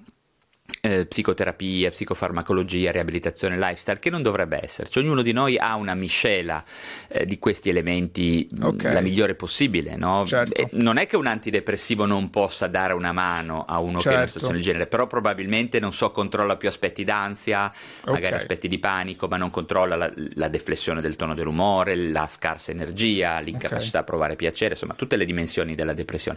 [0.84, 4.98] eh, psicoterapia, psicofarmacologia, riabilitazione, lifestyle, che non dovrebbe esserci.
[4.98, 6.62] Ognuno di noi ha una miscela
[7.08, 8.92] eh, di questi elementi mm, okay.
[8.92, 9.96] la migliore possibile.
[9.96, 10.24] No?
[10.26, 10.68] Certo.
[10.72, 14.02] non è che un antidepressivo non possa dare una mano a uno certo.
[14.02, 17.72] che è in una situazione del genere, però probabilmente non so, controlla più aspetti d'ansia,
[18.04, 18.36] magari okay.
[18.36, 23.38] aspetti di panico, ma non controlla la, la, deflessione del tono dell'umore, la scarsa energia,
[23.38, 24.00] l'incapacità okay.
[24.00, 26.36] a provare piacere, insomma, tutte le dimensioni della depressione.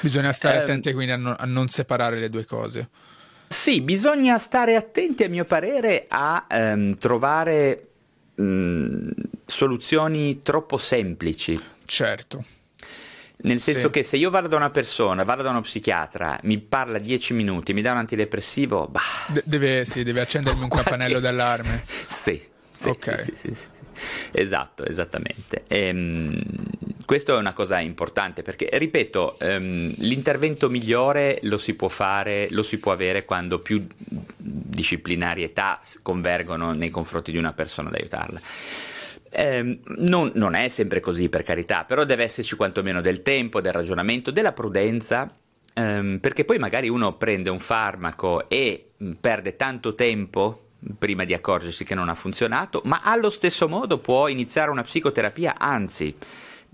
[0.00, 2.88] Bisogna stare eh, attenti quindi a non, a non separare le due cose.
[3.46, 7.88] Sì, bisogna stare attenti, a mio parere, a um, trovare
[8.36, 9.10] um,
[9.46, 11.60] soluzioni troppo semplici.
[11.84, 12.44] Certo.
[13.36, 13.90] Nel senso Sì.
[13.90, 17.74] che se io vado da una persona, vado da uno psichiatra, mi parla 10 minuti,
[17.74, 21.84] mi dà un antidepressivo, bah, De- deve, sì, deve accendermi un campanello d'allarme.
[22.08, 22.40] Sì,
[22.76, 23.18] sì, Ok.
[23.18, 23.66] sì, sì, sì, sì.
[24.32, 25.64] Esatto, esattamente.
[25.68, 26.40] Ehm,
[27.04, 32.62] questo è una cosa importante perché, ripeto, ehm, l'intervento migliore lo si può fare, lo
[32.62, 33.84] si può avere quando più
[34.36, 38.40] disciplinarietà convergono nei confronti di una persona da aiutarla.
[39.30, 43.72] Ehm, non, non è sempre così, per carità, però deve esserci quantomeno del tempo, del
[43.72, 45.28] ragionamento, della prudenza,
[45.74, 50.63] ehm, perché poi magari uno prende un farmaco e perde tanto tempo
[50.98, 55.56] prima di accorgersi che non ha funzionato, ma allo stesso modo può iniziare una psicoterapia,
[55.58, 56.14] anzi,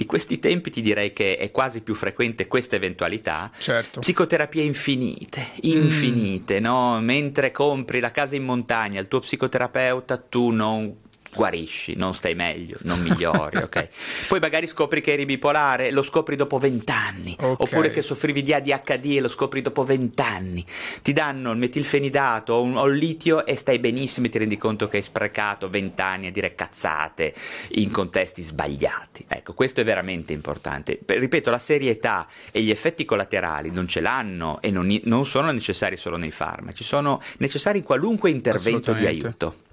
[0.00, 3.50] di questi tempi ti direi che è quasi più frequente questa eventualità.
[3.58, 4.00] Certo.
[4.00, 6.98] Psicoterapie infinite, infinite, no?
[7.02, 10.96] Mentre compri la casa in montagna, il tuo psicoterapeuta, tu non
[11.34, 13.88] guarisci, non stai meglio, non migliori, ok?
[14.28, 17.60] Poi magari scopri che eri bipolare, lo scopri dopo vent'anni, Ok.
[17.62, 20.64] oppure che soffrivi di ADHD e lo scopri dopo vent'anni.
[21.02, 24.56] Ti danno il metilfenidato o, un, o il litio e stai benissimo e ti rendi
[24.56, 27.34] conto che hai sprecato vent'anni a dire cazzate
[27.72, 29.24] in contesti sbagliati.
[29.28, 30.98] Ecco, questo è veramente importante.
[31.04, 35.96] Ripeto, la serietà e gli effetti collaterali non ce l'hanno e non, non sono necessari
[35.96, 39.68] solo nei farmaci, sono necessari in qualunque intervento di aiuto.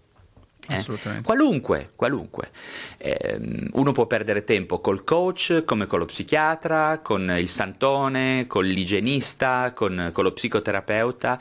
[0.70, 1.24] Eh, Assolutamente.
[1.24, 2.50] Qualunque, qualunque.
[2.98, 8.66] Ehm, uno può perdere tempo col coach, come con lo psichiatra, con il santone, con
[8.66, 11.40] l'igienista, con, con lo psicoterapeuta,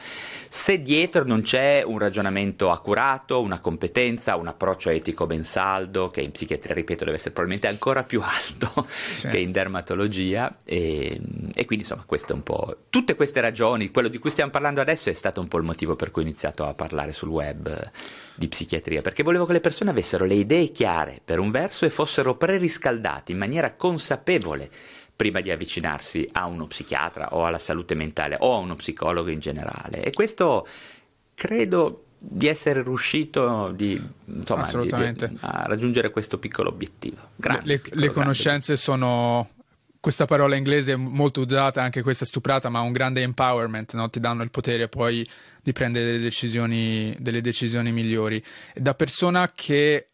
[0.49, 6.21] se dietro non c'è un ragionamento accurato, una competenza, un approccio etico ben saldo, che
[6.21, 9.29] in psichiatria, ripeto, deve essere probabilmente ancora più alto Sì.
[9.29, 11.21] che in dermatologia, e,
[11.55, 12.77] e quindi insomma questo è un po'...
[12.91, 15.97] Tutte queste ragioni, quello di cui stiamo parlando adesso è stato un po' il motivo
[15.97, 17.91] per cui ho iniziato a parlare sul web eh,
[18.35, 21.90] di psichiatria, perché volevo che le persone avessero le idee chiare per un verso e
[21.90, 24.70] fossero preriscaldati in maniera consapevole
[25.16, 29.38] prima di avvicinarsi a uno psichiatra o alla salute mentale o a uno psicologo in
[29.38, 30.05] generale.
[30.05, 30.66] E questo
[31.33, 37.31] credo di essere riuscito di, insomma, di- di- a raggiungere questo piccolo obiettivo.
[37.37, 38.20] Grande, le, piccolo, le grande.
[38.20, 39.48] conoscenze sono
[40.07, 44.09] questa parola inglese è molto usata, anche questa è stuprata, ma un grande empowerment, no?
[44.09, 45.27] ti danno il potere poi
[45.61, 48.40] di prendere delle decisioni, delle decisioni migliori.
[48.73, 50.07] Da persona che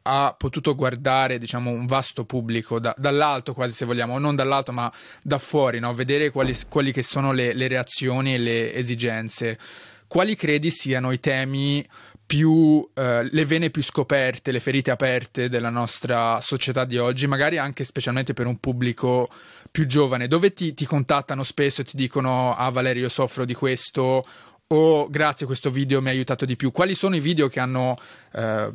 [0.00, 4.90] ha potuto guardare diciamo un vasto pubblico da- dall'alto quasi se vogliamo non dall'alto ma
[5.22, 5.92] da fuori no?
[5.92, 9.58] vedere quali, quali che sono le, le reazioni e le esigenze
[10.06, 11.86] quali credi siano i temi
[12.26, 17.58] più eh, le vene più scoperte, le ferite aperte della nostra società di oggi, magari
[17.58, 19.28] anche specialmente per un pubblico
[19.70, 23.54] più giovane, dove ti, ti contattano spesso e ti dicono ah Valerio io soffro di
[23.54, 24.24] questo
[24.66, 26.72] o grazie questo video mi ha aiutato di più.
[26.72, 27.96] Quali sono i video che hanno
[28.32, 28.72] eh,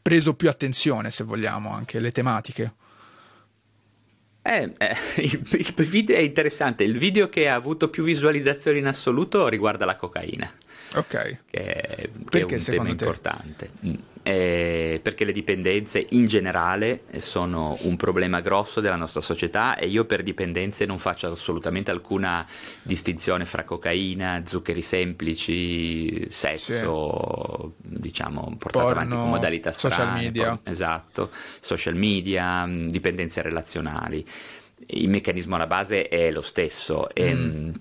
[0.00, 2.72] preso più attenzione, se vogliamo, anche le tematiche?
[4.40, 9.46] Eh, eh, il video è interessante, il video che ha avuto più visualizzazioni in assoluto
[9.48, 10.50] riguarda la cocaina.
[10.94, 11.38] Ok.
[11.50, 13.70] che è, che è un tema importante.
[13.86, 13.94] Mm.
[14.22, 20.04] Eh, perché le dipendenze in generale sono un problema grosso della nostra società e io
[20.04, 22.46] per dipendenze non faccio assolutamente alcuna
[22.82, 30.48] distinzione fra cocaina, zuccheri semplici, sesso, diciamo, portato Porno, avanti con modalità social strane, media.
[30.56, 34.26] por- esatto, social media, mh, dipendenze relazionali.
[34.88, 37.08] Il meccanismo alla base è lo stesso.
[37.14, 37.40] e, Mm.
[37.68, 37.80] mh,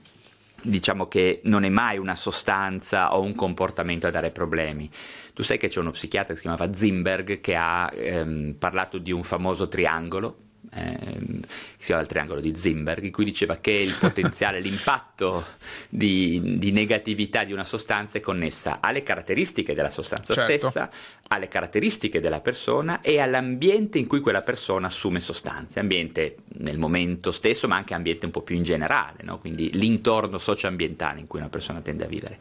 [0.62, 4.89] diciamo che non è mai una sostanza o un comportamento a dare problemi.
[5.34, 9.12] Tu sai che c'è uno psichiatra che si chiamava Zimberg che ha ehm, parlato di
[9.12, 13.72] un famoso triangolo, ehm, che si chiama il triangolo di Zimberg, in cui diceva che
[13.72, 15.46] il potenziale, l'impatto
[15.89, 20.67] di, di negatività di una sostanza è connessa alle caratteristiche della sostanza Certo.
[20.70, 20.89] stessa,
[21.30, 27.32] alle caratteristiche della persona e all'ambiente in cui quella persona assume sostanze, ambiente nel momento
[27.32, 29.39] stesso, ma anche ambiente un po' più in generale, no?
[29.39, 32.39] quindi l'intorno socioambientale in cui una persona tende a vivere.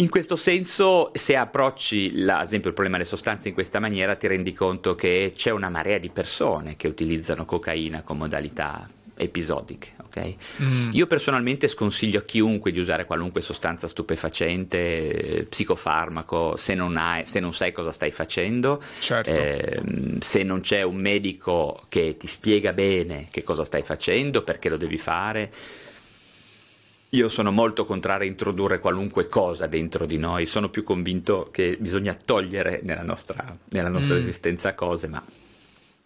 [0.00, 4.14] In questo senso, se approcci, la- ad esempio, il problema delle sostanze in questa maniera,
[4.14, 9.96] ti rendi conto che c'è una marea di persone che utilizzano cocaina con modalità episodiche.
[10.08, 10.34] ok?
[10.62, 10.90] Mm.
[10.92, 17.26] Io personalmente sconsiglio a chiunque di usare qualunque sostanza stupefacente, eh, psicofarmaco, se non, hai-
[17.26, 19.30] se non sai cosa stai facendo, Certo.
[19.30, 24.68] Ehm, se non c'è un medico che ti spiega bene che cosa stai facendo, perché
[24.68, 25.52] lo devi fare.
[27.10, 31.76] Io sono molto contrario a introdurre qualunque cosa dentro di noi, sono più convinto che
[31.80, 34.18] bisogna togliere nella nostra, nella nostra Mm.
[34.18, 35.22] esistenza cose, ma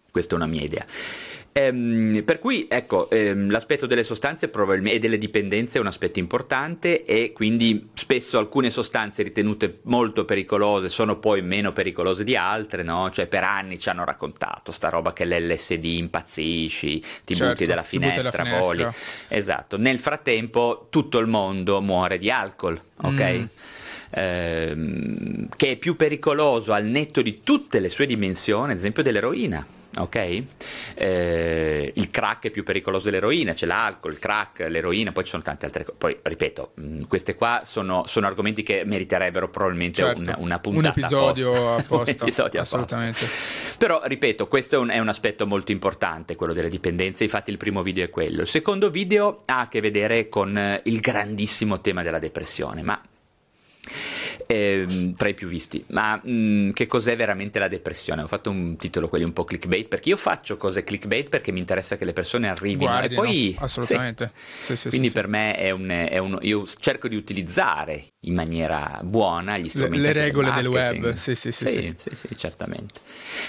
[0.09, 0.85] questa è una mia idea.
[1.55, 7.05] Ehm, per cui, ecco, ehm, l'aspetto delle sostanze e delle dipendenze è un aspetto importante
[7.05, 13.11] e quindi spesso alcune sostanze ritenute molto pericolose sono poi meno pericolose di altre, no?
[13.11, 17.83] Cioè per anni ci hanno raccontato sta roba che l'LSD impazzisci, ti certo, butti dalla
[17.83, 18.59] finestra, butti finestra.
[18.59, 18.87] voli.
[19.27, 19.77] Esatto.
[19.77, 23.31] Nel frattempo tutto il mondo muore di alcol, ok?
[23.31, 23.45] Mm.
[24.15, 29.63] Ehm, che è più pericoloso al netto di tutte le sue dimensioni, ad esempio dell'eroina
[29.97, 30.43] ok?
[30.95, 35.43] Eh, il crack è più pericoloso dell'eroina, c'è l'alcol, il crack, l'eroina, poi ci sono
[35.43, 35.97] tante altre cose.
[35.97, 40.21] Poi, ripeto, mh, mm, queste qua sono, sono, argomenti che meriterebbero probabilmente certo.
[40.21, 41.95] una, una, puntata Un episodio apposta.
[41.95, 43.27] un episodio assolutamente.
[43.77, 47.57] Però, ripeto, questo è un, è un, aspetto molto importante, quello delle dipendenze, infatti il
[47.57, 48.41] primo video è quello.
[48.41, 52.99] Il secondo video ha a che vedere con il grandissimo tema della depressione, ma
[54.45, 55.83] eh, tra i più visti.
[55.87, 58.21] Ma mh, mm, che cos'è veramente la depressione?
[58.21, 61.59] Ho fatto un titolo quelli un po' clickbait perché io faccio cose clickbait perché mi
[61.59, 63.65] interessa che le persone arrivino Guardi, e poi no?
[63.65, 64.31] assolutamente.
[64.61, 64.75] Sì.
[64.75, 69.57] Sì, Quindi per me è un, è un, io cerco di utilizzare in maniera buona
[69.57, 71.13] gli strumenti le, le regole del, del web.
[71.13, 72.15] Sì, sì, sì, sì, sì.
[72.15, 72.99] sì certamente.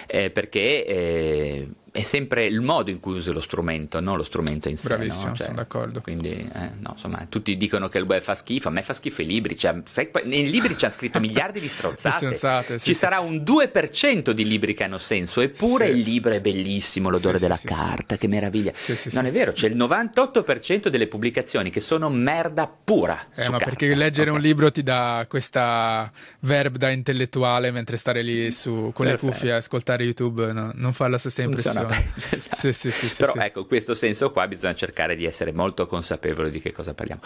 [0.07, 4.69] Eh, perché eh, è sempre il modo in cui usi lo strumento, non lo strumento
[4.69, 4.89] in sé.
[4.89, 5.35] Bravissimo, no?
[5.37, 6.01] cioè, sono d'accordo.
[6.01, 9.23] Quindi, eh, no, insomma, tutti dicono che il web fa schifo, a me fa schifo
[9.23, 9.57] i libri.
[9.57, 12.19] Cioè, sai, nei libri ci hanno scritto miliardi di stronzate.
[12.19, 12.99] Sensate, sì, Ci sì.
[12.99, 15.93] sarà un 2% di libri che hanno senso, eppure sì.
[15.93, 18.73] il libro è bellissimo, l'odore della carta, che meraviglia.
[19.13, 23.25] non è vero, c'è il 98% delle pubblicazioni che sono merda pura.
[23.37, 23.65] Eh, ma carta.
[23.67, 24.43] perché leggere okay.
[24.43, 29.27] un libro ti dà questa verb da intellettuale mentre stare lì su, con Perfetto.
[29.27, 31.83] le cuffie e ascoltare YouTube no, non fa la stessa impressione.
[32.31, 32.57] esatto.
[32.57, 36.51] sì, sì, sì, Però ecco, in questo senso qua bisogna cercare di essere molto consapevoli
[36.51, 37.23] di che cosa parliamo.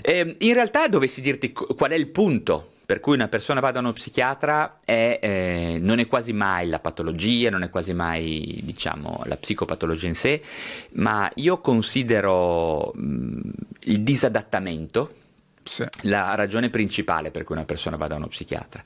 [0.00, 3.78] Eh, in realtà dovessi dirti qual è il punto per cui una persona va da
[3.78, 9.22] uno psichiatra è, eh, non è quasi mai la patologia, non è quasi mai diciamo,
[9.24, 10.42] la psicopatologia in sé,
[10.94, 13.50] ma io considero mh,
[13.84, 15.14] il disadattamento
[15.62, 15.86] sì.
[16.02, 18.82] la ragione principale per cui una persona va da uno psichiatra.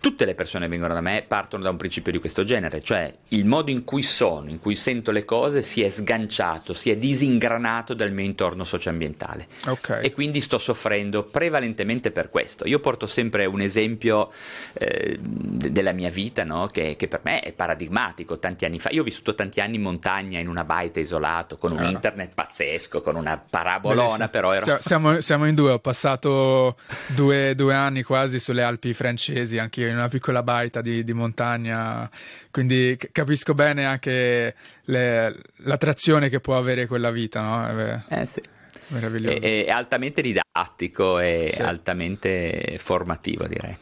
[0.00, 3.12] Tutte le persone che vengono da me partono da un principio di questo genere, cioè
[3.28, 6.96] il modo in cui sono, in cui sento le cose si è sganciato, si è
[6.96, 9.46] disingranato dal mio intorno socioambientale.
[9.66, 10.04] Okay.
[10.04, 12.66] E quindi sto soffrendo prevalentemente per questo.
[12.66, 14.30] Io porto sempre un esempio
[14.72, 16.66] eh, della mia vita, no?
[16.66, 18.38] che, che, per me è paradigmatico.
[18.38, 21.72] Tanti anni fa, io ho vissuto tanti anni in montagna, in una baita isolato, con
[21.72, 24.28] un internet pazzesco, con una parabolona, Bellissimo.
[24.28, 24.78] però ero...
[24.80, 26.76] Siamo, siamo, in due, ho passato
[27.08, 31.12] due, due anni quasi sulle Alpi francesi, anche io in una piccola baita di, di
[31.12, 32.08] montagna,
[32.50, 38.02] quindi capisco bene anche le, l'attrazione che può avere quella vita, no?
[38.08, 38.42] Eh sì.
[38.88, 39.36] Meraviglioso.
[39.36, 41.62] È, è altamente didattico e sì.
[41.62, 43.76] altamente formativo, direi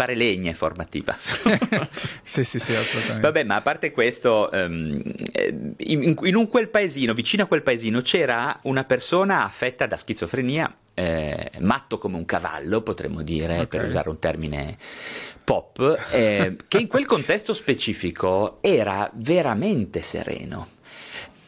[0.00, 1.12] fare legna è formativa.
[1.12, 3.20] sì, sì, sì, assolutamente.
[3.20, 5.02] Vabbè, ma a parte questo, um,
[5.76, 10.74] in, in, un quel paesino, vicino a quel paesino, c'era una persona affetta da schizofrenia,
[10.94, 13.66] eh, matto come un cavallo, potremmo dire, okay.
[13.66, 14.76] per usare un termine
[15.44, 20.68] pop, eh, che in quel contesto specifico era veramente sereno.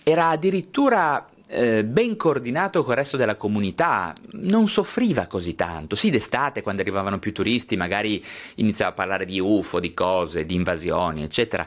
[0.02, 5.94] Era addirittura eh, ben coordinato col resto della comunità, non soffriva così tanto.
[5.94, 8.24] Sì, d'estate, quando arrivavano più turisti, magari
[8.57, 11.66] iniziava a parlare di UFO, di cose, di invasioni, eccetera.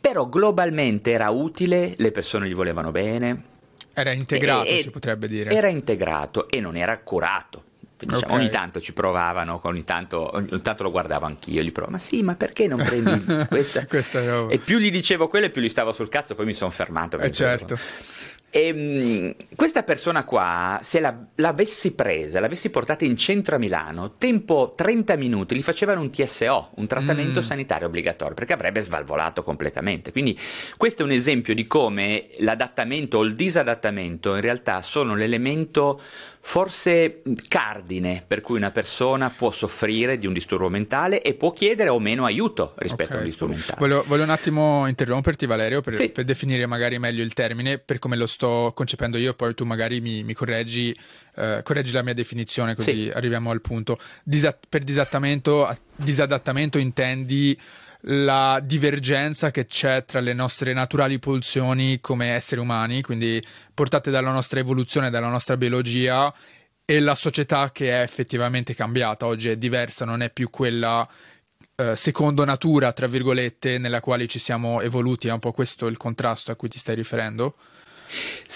[0.00, 3.54] Però globalmente era utile, le persone gli volevano bene.
[3.98, 5.50] Era integrato, e, si potrebbe dire.
[5.50, 7.64] Era integrato e non era curato.
[7.98, 8.36] Diciamo, okay.
[8.36, 12.22] Ogni tanto ci provavano, ogni tanto, ogni tanto, lo guardavo anch'io, gli provavo, ma sì,
[12.22, 13.86] ma perché non prendi questa?
[13.86, 16.70] questa e più gli dicevo quello e più gli stavo sul cazzo, poi mi sono
[16.70, 17.18] fermato.
[17.18, 17.78] Eh certo.
[18.56, 24.12] E, ehm, questa persona qua, se la, l'avessi presa, l'avessi portata in centro a Milano,
[24.12, 27.42] tempo 30 minuti, gli facevano un TSO, un trattamento mm.
[27.42, 30.10] sanitario obbligatorio, perché avrebbe svalvolato completamente.
[30.10, 30.38] Quindi
[30.78, 36.00] questo è un esempio di come l'adattamento o il disadattamento in realtà sono l'elemento
[36.48, 41.88] forse cardine per cui una persona può soffrire di un disturbo mentale e può chiedere
[41.88, 43.16] o meno aiuto rispetto okay.
[43.16, 43.78] a un disturbo mentale.
[43.80, 46.08] Voglio, voglio, un attimo interromperti Valerio per, sì.
[46.10, 50.00] per, definire magari meglio il termine per come lo sto concependo io, poi tu magari
[50.00, 50.96] mi, mi correggi,
[51.34, 53.10] eh, correggi, la mia definizione così sì.
[53.12, 53.98] arriviamo al punto.
[54.22, 57.58] Disa- per disadattamento, disadattamento intendi
[58.02, 64.30] la divergenza che c'è tra le nostre naturali pulsioni come esseri umani, quindi portate dalla
[64.30, 66.32] nostra evoluzione, dalla nostra biologia,
[66.88, 69.26] e la società che è effettivamente cambiata.
[69.26, 71.06] Oggi è diversa, non è più quella
[71.74, 75.26] eh, secondo natura, tra virgolette, nella quale ci siamo evoluti.
[75.28, 77.56] È un po' questo il contrasto a cui ti stai riferendo?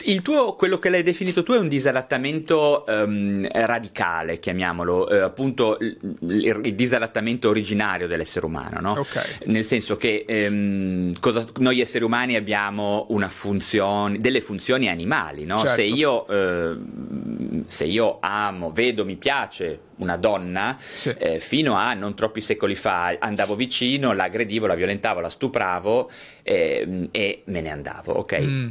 [0.04, 5.78] Il tuo, quello che l'hai definito tu è un disadattamento um, radicale, chiamiamolo, eh, appunto
[5.80, 9.00] il, il, disadattamento originario dell'essere umano, no?
[9.00, 9.24] Okay.
[9.46, 15.58] Nel senso che um, cosa, noi esseri umani abbiamo una funzione, delle funzioni animali, no?
[15.58, 15.74] Certo.
[15.74, 21.14] Se, io, uh, se io amo, vedo, mi piace una donna, sì.
[21.18, 26.10] eh, fino a non troppi secoli fa andavo vicino, l'aggredivo, la violentavo, la stupravo
[26.42, 28.38] eh, e me ne andavo, ok?
[28.40, 28.68] Mm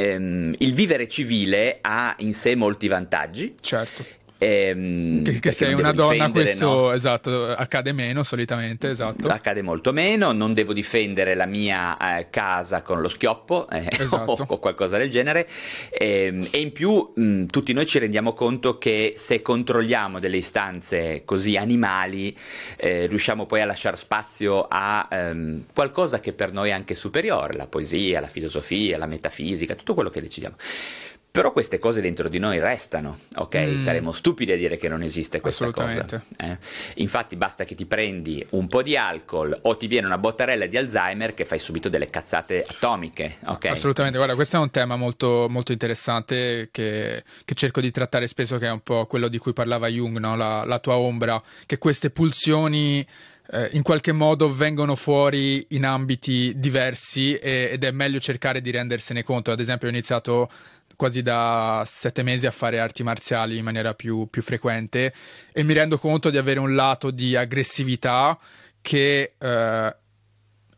[0.00, 3.54] ehm, il vivere civile ha in sé molti vantaggi.
[3.60, 4.04] Certo.
[4.42, 6.92] Ehm, che, che sei una donna, questo no?
[6.92, 9.28] esatto, accade meno solitamente, esatto.
[9.28, 14.46] Accade molto meno, non devo difendere la mia eh, casa con lo schioppo eh, esatto.
[14.48, 15.46] o, qualcosa del genere.
[15.90, 21.20] Ehm, e in più mh, tutti noi ci rendiamo conto che se controlliamo delle istanze
[21.26, 22.34] così animali,
[22.76, 27.58] eh, riusciamo poi a lasciare spazio a ehm, qualcosa che per noi è anche superiore,
[27.58, 30.56] la poesia, la filosofia, la metafisica, tutto quello che decidiamo.
[31.30, 33.56] Però queste cose dentro di noi restano, ok?
[33.56, 33.76] Mm.
[33.78, 36.22] Saremmo stupidi a dire che non esiste questa cosa.
[36.36, 36.58] Eh?
[36.94, 40.76] Infatti basta che ti prendi un po' di alcol o ti viene una bottarella di
[40.76, 43.66] Alzheimer che fai subito delle cazzate atomiche, ok?
[43.66, 48.58] Assolutamente, guarda, questo è un tema molto, molto interessante che, che, cerco di trattare spesso,
[48.58, 50.34] che è un po' quello di cui parlava Jung, no?
[50.34, 53.06] la, la tua ombra, che queste pulsioni
[53.52, 59.22] eh, in qualche modo vengono fuori in ambiti diversi ed è meglio cercare di rendersene
[59.22, 59.50] conto.
[59.50, 60.48] Ad esempio ho iniziato
[61.00, 65.14] quasi da sette mesi a fare arti marziali in maniera più, più frequente
[65.50, 68.38] e mi rendo conto di avere un lato di aggressività
[68.82, 69.96] che eh,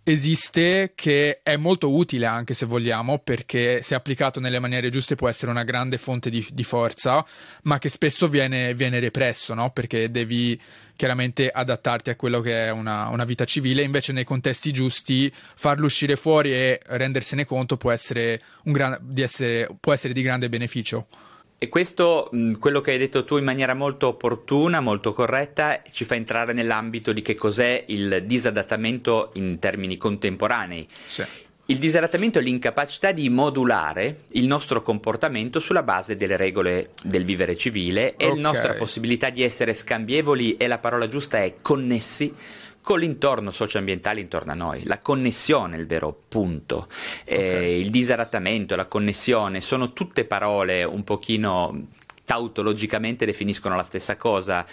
[0.05, 5.28] esiste che è molto utile anche se vogliamo perché se applicato nelle maniere giuste può
[5.28, 7.24] essere una grande fonte di, di forza
[7.62, 9.70] ma che spesso viene, viene represso no?
[9.70, 10.61] perché devi
[10.96, 15.86] chiaramente adattarti a quello che è una, una, vita civile invece nei contesti giusti farlo
[15.86, 21.07] uscire fuori e rendersene conto può essere, gran, di, essere, può essere di grande beneficio
[21.62, 26.16] e questo, quello che hai detto tu in maniera molto opportuna, molto corretta, ci fa
[26.16, 30.88] entrare nell'ambito di che cos'è il disadattamento in termini contemporanei.
[31.06, 31.22] Sì.
[31.66, 37.56] Il disadattamento è l'incapacità di modulare il nostro comportamento sulla base delle regole del vivere
[37.56, 38.40] civile e okay.
[38.40, 42.34] la nostra possibilità di essere scambievoli, e la parola giusta è connessi
[42.83, 44.85] con l'intorno socioambientale intorno a noi.
[44.85, 46.89] La connessione è il vero punto.
[47.24, 47.39] Okay.
[47.39, 51.87] Eh, il disadattamento, la connessione sono tutte parole un pochino
[52.33, 54.64] tautologicamente definiscono la stessa cosa,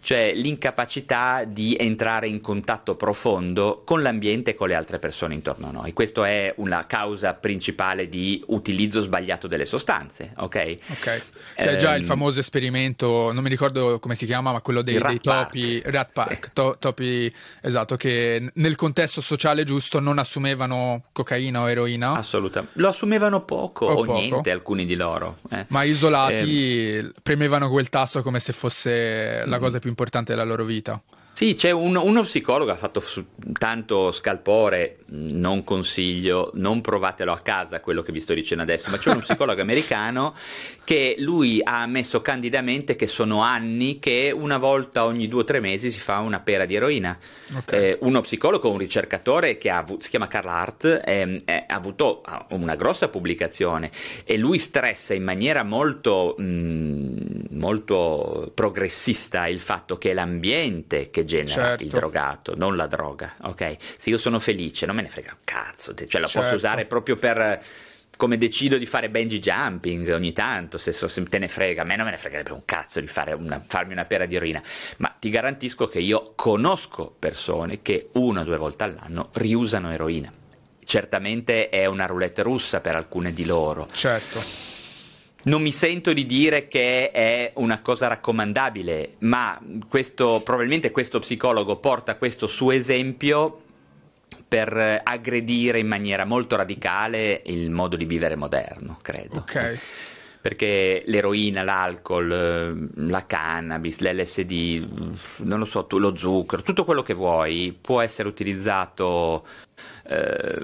[0.00, 5.68] cioè l'incapacità di entrare in contatto profondo con l'ambiente e con le altre persone intorno
[5.68, 5.92] a noi.
[5.92, 10.76] Questa è una causa principale di utilizzo sbagliato delle sostanze, ok?
[10.90, 11.22] Ok.
[11.54, 14.82] C'è eh, già il ehm, famoso esperimento, non mi ricordo come si chiama, ma quello
[14.82, 16.50] dei, dei topi, Rat Park, sì.
[16.52, 22.14] to, topi, esatto, che nel contesto sociale giusto non assumevano cocaina o eroina.
[22.14, 22.80] Assolutamente.
[22.80, 24.18] Lo assumevano poco o, o poco.
[24.18, 25.38] niente alcuni di loro.
[25.48, 25.66] Eh.
[25.68, 26.88] Ma isolati...
[26.88, 29.60] Eh, premevano quel tasto come se fosse la mm.
[29.60, 31.00] cosa più importante della loro vita.
[31.34, 33.02] Sì, c'è un, uno psicologo che ha fatto
[33.58, 38.98] tanto scalpore, non consiglio, non provatelo a casa quello che vi sto dicendo adesso, ma
[38.98, 40.36] c'è uno psicologo americano
[40.84, 45.58] che lui ha ammesso candidamente che sono anni che una volta ogni due o tre
[45.58, 47.18] mesi si fa una pera di eroina.
[47.56, 47.82] Okay.
[47.82, 52.22] Eh, uno psicologo, un ricercatore che ha, si chiama Carl Hart, eh, eh, ha avuto
[52.50, 53.90] una grossa pubblicazione
[54.22, 57.16] e lui stressa in maniera molto, mh, mm,
[57.50, 61.84] molto progressista il fatto che l'ambiente che genera certo.
[61.84, 63.76] il drogato, non la droga, ok?
[63.98, 66.40] Se io sono felice, non me ne frega un cazzo, cioè la certo.
[66.40, 67.62] posso usare proprio per
[68.16, 71.84] come decido di fare bungee jumping ogni tanto, se, so, se te ne frega, a
[71.84, 74.62] me non me ne frega un cazzo di fare una, farmi una pera di eroina,
[74.98, 80.32] ma ti garantisco che io conosco persone che una o due volte all'anno riusano eroina.
[80.84, 83.88] Certamente è una roulette russa per alcune di loro.
[83.92, 84.73] Certo
[85.44, 91.76] non mi sento di dire che è una cosa raccomandabile, ma questo, probabilmente questo psicologo
[91.76, 93.60] porta questo suo esempio
[94.46, 99.38] per aggredire in maniera molto radicale il modo di vivere moderno, credo.
[99.38, 99.78] Ok
[100.44, 104.86] perché l'eroina, l'alcol, la cannabis, l'LSD,
[105.38, 109.46] non lo so, lo zucchero, tutto quello che vuoi può essere utilizzato
[110.06, 110.62] eh,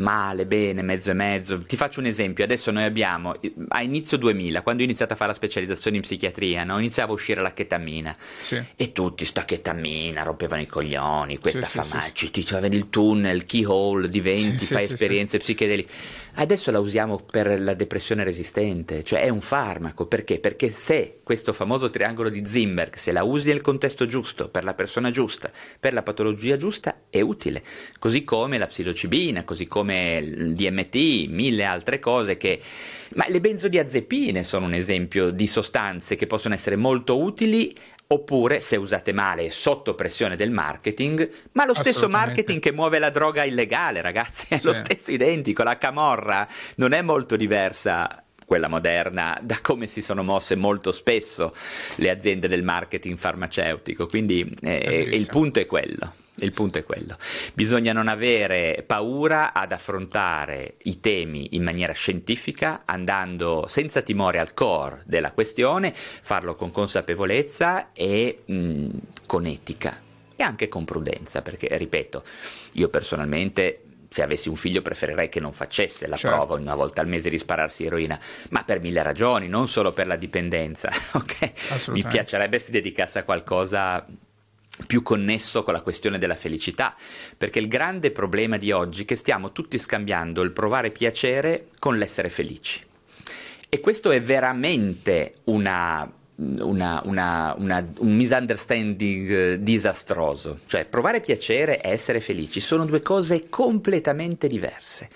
[0.00, 1.58] male, bene, mezzo e mezzo.
[1.58, 3.34] Ti faccio un esempio, adesso noi abbiamo,
[3.68, 6.78] a inizio 2000, quando ho iniziato a fare la specializzazione in psichiatria, no?
[6.78, 8.62] iniziava a uscire la chetamina sì.
[8.74, 12.30] e tutti sta chetamina, rompevano i coglioni, questa sì, fa sì, male, sì.
[12.30, 15.92] ti cioè, vedi il tunnel, keyhole, diventi, fai esperienze psichedeliche.
[16.32, 20.38] Adesso la usiamo per la depressione resistente, cioè è un farmaco, perché?
[20.38, 24.74] Perché se questo famoso triangolo di Zimberg, se la usi nel contesto giusto, per la
[24.74, 27.62] persona giusta, per la patologia giusta, è utile,
[27.98, 32.60] così come la psilocibina, così come il DMT, mille altre cose che...
[33.14, 37.74] Ma le benzodiazepine sono un esempio di sostanze che possono essere molto utili
[38.12, 42.98] oppure se usate male e sotto pressione del marketing, ma lo stesso marketing che muove
[42.98, 44.66] la droga illegale, ragazzi, è sì.
[44.66, 50.24] lo stesso identico, la camorra non è molto diversa quella moderna, da come si sono
[50.24, 51.54] mosse molto spesso
[51.96, 54.08] le aziende del marketing farmaceutico.
[54.08, 56.12] Quindi eh, il punto è quello.
[56.44, 57.16] Il punto è quello.
[57.54, 64.54] Bisogna non avere paura ad affrontare i temi in maniera scientifica, andando senza timore al
[64.54, 68.88] core della questione, farlo con consapevolezza e mh,
[69.26, 70.00] con etica
[70.36, 72.24] e anche con prudenza, perché ripeto,
[72.72, 76.36] io personalmente se avessi un figlio preferirei che non facesse la certo.
[76.36, 78.18] prova una volta al mese di spararsi eroina,
[78.50, 80.90] ma per mille ragioni, non solo per la dipendenza.
[81.20, 81.52] Okay?
[81.88, 84.06] Mi piacerebbe si dedicasse a qualcosa
[84.86, 86.94] più connesso con la questione della felicità,
[87.36, 91.98] perché il grande problema di oggi è che stiamo tutti scambiando il provare piacere con
[91.98, 92.84] l'essere felici.
[93.68, 96.10] E questo è veramente una
[96.40, 100.60] una, una, una, un misunderstanding eh, disastroso.
[100.66, 105.08] Cioè, provare piacere e essere felici sono due cose completamente diverse.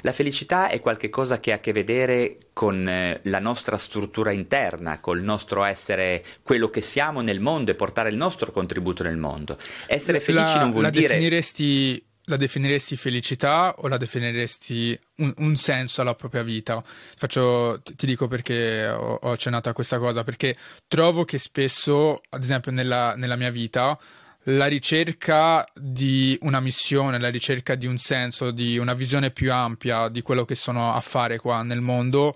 [0.00, 5.00] La felicità è qualcosa che ha a che vedere con eh, la nostra struttura interna,
[5.00, 9.56] col nostro essere quello che siamo nel mondo e portare il nostro contributo nel mondo.
[9.86, 11.08] Essere felici la, non vuol la dire...
[11.08, 16.82] Definiresti la definiresti felicità o la definiresti un, un senso alla propria vita?
[17.16, 20.56] Faccio, ti, dico perché ho, ho, accennato a questa cosa, perché
[20.88, 23.98] trovo che spesso, ad esempio nella, nella mia vita,
[24.44, 30.08] la ricerca di una missione, la ricerca di un senso, di una visione più ampia
[30.08, 32.34] di quello che sono a fare qua nel mondo,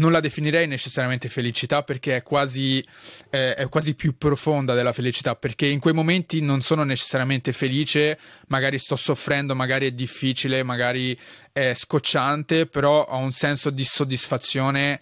[0.00, 2.84] non la definirei necessariamente felicità perché è quasi,
[3.28, 8.18] eh, è quasi, più profonda della felicità, perché in quei momenti non sono necessariamente felice,
[8.48, 11.16] magari sto soffrendo, magari è difficile, magari
[11.52, 15.00] è scocciante, però ho un senso di soddisfazione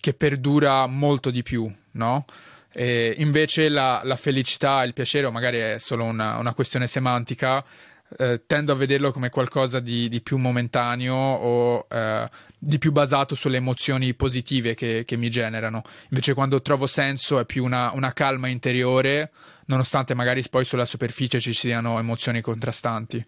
[0.00, 2.24] che perdura molto di più, no?
[2.72, 7.64] E invece la, la felicità, il piacere, o magari è solo una, una questione semantica,
[8.18, 12.28] eh, tendo a vederlo come qualcosa di, di più momentaneo o eh,
[12.58, 15.82] di più basato sulle emozioni positive che, che, mi generano.
[16.10, 19.32] Invece quando trovo senso è più una, una, calma interiore,
[19.66, 23.24] nonostante magari poi sulla superficie ci siano emozioni contrastanti.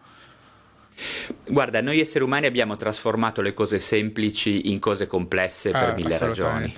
[1.47, 6.18] Guarda, noi esseri umani abbiamo trasformato le cose semplici in cose complesse per eh, mille
[6.18, 6.74] ragioni.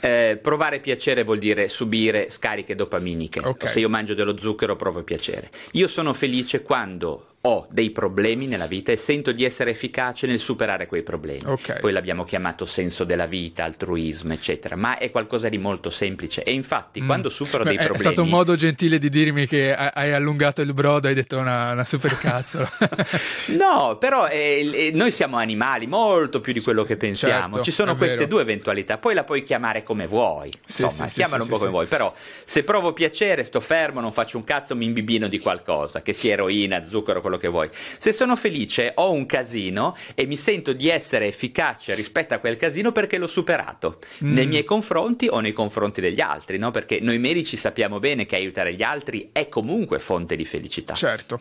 [0.00, 3.40] Eh, provare piacere vuol dire subire scariche dopaminiche.
[3.42, 3.70] Okay.
[3.70, 5.50] Se io mangio dello zucchero provo piacere.
[5.72, 10.38] Io sono felice quando ho dei problemi nella vita e sento di essere efficace nel
[10.38, 11.42] superare quei problemi.
[11.44, 11.80] Okay.
[11.80, 16.52] Poi l'abbiamo chiamato senso della vita, altruismo, eccetera, ma è qualcosa di molto semplice e
[16.52, 17.06] infatti mm.
[17.06, 17.98] quando supero Beh, dei problemi...
[17.98, 21.36] È stato un modo gentile di dirmi che hai allungato il brodo e hai detto
[21.36, 22.68] una, una super cazzo.
[23.58, 27.54] no, però eh, noi siamo animali molto più di quello che pensiamo.
[27.54, 28.28] Certo, Ci sono queste vero.
[28.28, 31.58] due eventualità, poi la puoi chiamare come vuoi, sì, insomma, sì, chiamala sì, un po'
[31.58, 32.14] come vuoi, però
[32.44, 36.34] se provo piacere sto fermo, non faccio un cazzo, mi imbibino di qualcosa, che sia
[36.34, 37.68] eroina, zucchero, quello che vuoi.
[37.96, 42.56] Se sono felice ho un casino e mi sento di essere efficace rispetto a quel
[42.56, 44.32] casino perché l'ho superato mm.
[44.32, 46.70] nei miei confronti o nei confronti degli altri, no?
[46.70, 50.94] Perché noi medici sappiamo bene che aiutare gli altri è comunque fonte di felicità.
[50.94, 51.40] Certo.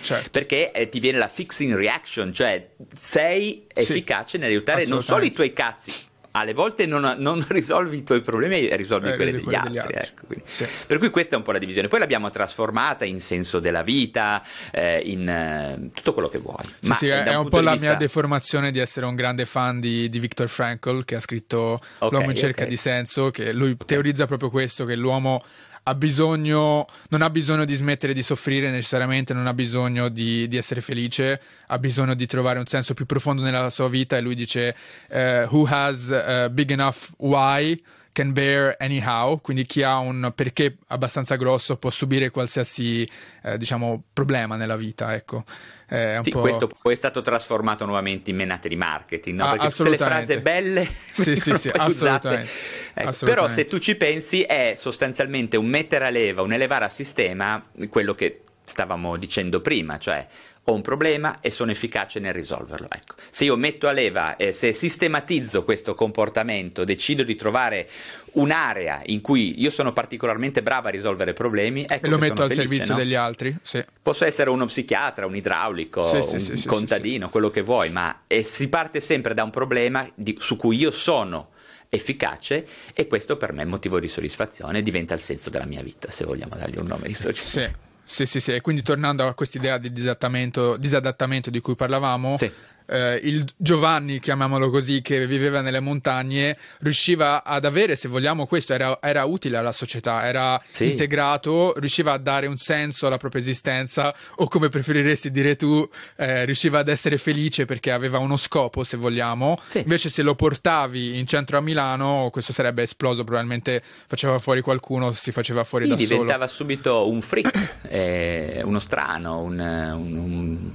[0.00, 0.30] Certo.
[0.30, 5.30] Perché eh, ti viene la fixing reaction, cioè sei efficace sì, nell'aiutare non solo i
[5.30, 5.92] tuoi cazzi,
[6.38, 9.78] alle volte non, non, risolvi i tuoi problemi e risolvi eh, quelli, degli, quelli altri.
[9.78, 9.98] altri.
[9.98, 10.66] Ecco, sì.
[10.86, 11.88] Per cui questa è un po' la divisione.
[11.88, 16.64] Poi l'abbiamo trasformata in senso della vita, eh, in eh, tutto quello che vuoi.
[16.80, 17.86] Sì, Ma sì, è un po' la vista...
[17.86, 22.10] mia deformazione di essere un grande fan di, di Viktor Frankl che ha scritto okay,
[22.10, 22.68] L'uomo in cerca okay.
[22.68, 23.86] di senso, che lui okay.
[23.86, 25.42] teorizza proprio questo, che l'uomo
[25.88, 30.56] ha bisogno, non ha bisogno di smettere di soffrire necessariamente, non ha bisogno di, di,
[30.56, 34.34] essere felice, ha bisogno di trovare un senso più profondo nella sua vita e lui
[34.34, 34.74] dice
[35.10, 37.80] uh, who has a big enough why
[38.10, 43.08] can bear anyhow, quindi chi ha un perché abbastanza grosso può subire qualsiasi
[43.42, 45.44] eh, diciamo, problema nella vita, ecco.
[45.88, 49.44] Eh, sì, questo poi è stato trasformato nuovamente in menate di marketing, no?
[49.46, 52.50] ah, perché tutte le frasi belle sì, sì, sì, assolutamente.
[52.92, 53.24] Ecco, assolutamente.
[53.24, 57.62] Però se tu ci pensi è sostanzialmente un mettere a leva, un elevare a sistema
[57.88, 60.26] quello che stavamo dicendo prima, cioè
[60.68, 62.88] ho un problema e sono efficace nel risolverlo.
[62.90, 63.14] Ecco.
[63.30, 67.88] Se io metto a leva, eh, se sistematizzo questo comportamento, decido di trovare
[68.32, 72.68] un'area in cui io sono particolarmente brava a risolvere problemi, ecco lo metto al felice,
[72.68, 72.98] servizio no?
[72.98, 73.56] degli altri.
[73.62, 73.84] Sì.
[74.02, 78.68] Posso essere uno psichiatra, un idraulico, sì, un sì, contadino, quello che vuoi, ma si
[78.68, 81.50] parte sempre da un problema di, su cui io sono
[81.88, 86.10] efficace e questo per me è motivo di soddisfazione, diventa il senso della mia vita,
[86.10, 87.68] se vogliamo dargli un nome di società.
[87.68, 87.84] Sì.
[88.06, 88.60] Sì, sì, sì.
[88.60, 92.50] Quindi tornando a quest'idea di disadattamento di cui parlavamo, sì
[92.86, 98.72] eh, il Giovanni, chiamiamolo così, che viveva nelle montagne, riusciva ad avere, se vogliamo, questo
[98.74, 100.90] era, era utile alla società, era sì.
[100.90, 106.44] integrato, riusciva a dare un senso alla propria esistenza, o come preferiresti dire tu, eh,
[106.44, 109.58] riusciva ad essere felice perché aveva uno scopo, se vogliamo.
[109.66, 109.80] Sì.
[109.80, 115.12] Invece, se lo portavi in centro a Milano, questo sarebbe esploso, probabilmente faceva fuori qualcuno,
[115.12, 116.24] si faceva fuori sì, da diventava solo.
[116.24, 120.70] diventava subito un freak, eh, uno strano, un, un, un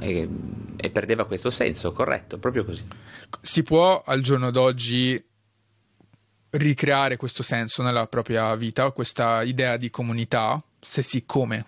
[0.00, 0.28] e,
[0.82, 2.82] e perdeva questo senso, corretto, proprio così.
[3.40, 5.24] Si può al giorno d'oggi
[6.50, 10.60] ricreare questo senso nella propria vita, questa idea di comunità?
[10.80, 11.66] Se sì, come?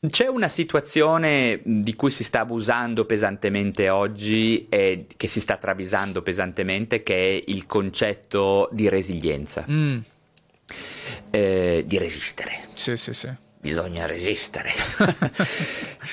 [0.00, 6.22] C'è una situazione di cui si sta abusando pesantemente oggi e che si sta travisando
[6.22, 9.98] pesantemente, che è il concetto di resilienza, mm.
[11.30, 12.68] eh, di resistere.
[12.72, 14.70] Sì, sì, sì bisogna resistere.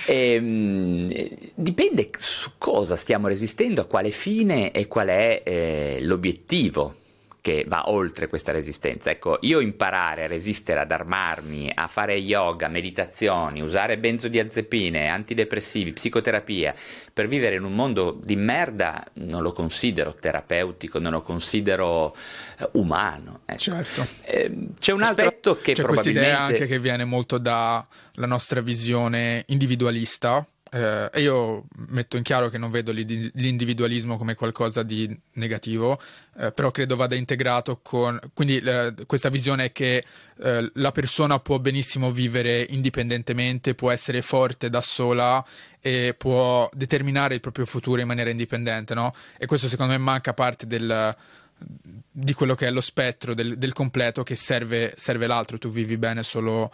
[0.06, 7.04] e, ehm, dipende su cosa stiamo resistendo, a quale fine e qual è eh, l'obiettivo
[7.46, 9.12] che va oltre questa resistenza.
[9.12, 16.74] Ecco, io imparare a resistere, ad armarmi, a fare yoga, meditazioni, usare benzodiazepine, antidepressivi, psicoterapia,
[17.14, 22.16] per vivere in un mondo di merda, non lo considero terapeutico, non lo considero
[22.58, 23.42] eh, umano.
[23.46, 23.60] Ecco.
[23.60, 24.08] Certo.
[24.24, 26.20] Eh, c'è un aspetto che c'è probabilmente...
[26.20, 27.86] questa idea anche che viene molto dalla
[28.16, 35.18] nostra visione individualista, eh, io metto in chiaro che non vedo l'individualismo come qualcosa di
[35.34, 36.00] negativo,
[36.38, 38.20] eh, però credo vada integrato con...
[38.34, 40.04] Quindi eh, questa visione che
[40.42, 45.46] eh, la persona può benissimo vivere indipendentemente, può essere forte da sola
[45.80, 49.14] e può determinare il proprio futuro in maniera indipendente, no?
[49.38, 51.16] E questo secondo me manca parte del
[51.58, 55.98] di quello che è lo spettro del, del completo che serve, serve l'altro, tu vivi
[55.98, 56.70] bene solo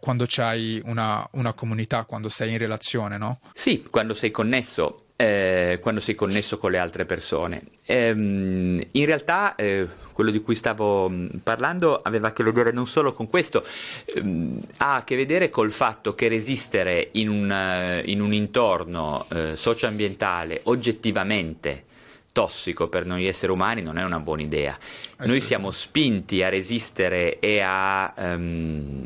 [0.00, 3.40] quando c'hai una, una comunità, quando sei in relazione, no?
[3.52, 5.04] Sì, quando sei connesso.
[5.16, 7.62] Eh, quando sei connesso con le altre persone.
[7.84, 12.86] Ehm, in realtà eh, quello di cui stavo mm, parlando aveva a che vedere non
[12.86, 13.62] solo con questo,
[14.04, 19.26] ehm, ha a che vedere col fatto che resistere in un, uh, in un intorno
[19.28, 21.84] uh, socioambientale oggettivamente
[22.32, 24.78] tossico per noi esseri umani non è una buona idea.
[25.18, 28.12] Eh noi siamo spinti a resistere e a...
[28.16, 29.04] Um,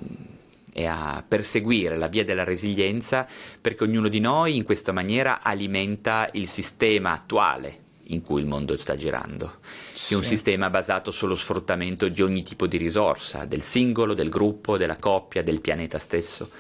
[0.77, 3.29] e a perseguire la via della resilienza
[3.61, 8.77] perché ognuno di noi in questa maniera alimenta il sistema attuale in cui il mondo
[8.77, 9.61] sta girando,
[9.93, 10.09] sì.
[10.09, 14.29] che è un sistema basato sullo sfruttamento di ogni tipo di risorsa, del singolo, del
[14.29, 16.51] gruppo, della coppia, del pianeta stesso.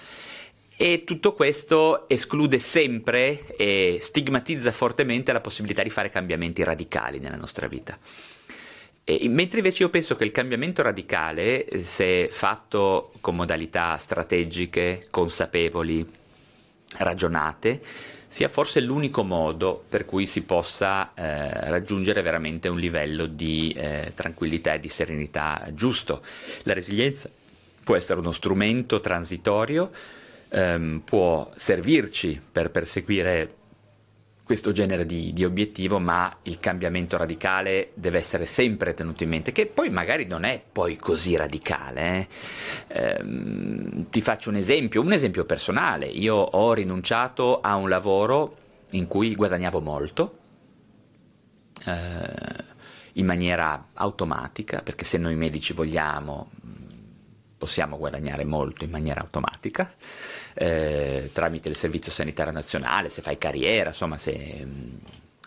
[0.77, 7.37] E tutto questo esclude sempre e stigmatizza fortemente la possibilità di fare cambiamenti radicali nella
[7.37, 7.99] nostra vita.
[9.05, 15.07] E, mentre invece io penso che il cambiamento radicale, eh, se fatto con modalità strategiche,
[15.11, 16.07] consapevoli,
[16.99, 17.81] ragionate,
[18.29, 24.13] sia forse l'unico modo per cui si possa eh, raggiungere veramente un livello di eh,
[24.15, 26.23] tranquillità e di serenità giusto.
[26.63, 27.31] La resilienza
[27.85, 29.91] può essere uno strumento transitorio,
[30.49, 33.55] ehm, può servirci per perseguire
[34.45, 39.53] questo genere di, di, obiettivo, ma il cambiamento radicale deve essere sempre tenuto in mente,
[39.53, 42.03] che poi magari non è poi così radicale.
[42.19, 42.29] Eh?
[42.89, 46.07] Ehm, ti faccio un esempio, un esempio personale.
[46.07, 48.59] Io ho rinunciato a un lavoro
[48.91, 50.39] in cui guadagnavo molto.
[51.87, 52.73] Eh,
[53.17, 56.51] in maniera automatica, perché se noi medici vogliamo
[57.57, 59.95] possiamo guadagnare molto in maniera automatica
[60.55, 64.97] eh, tramite il Servizio Sanitario Nazionale, se fai carriera, insomma, se mm,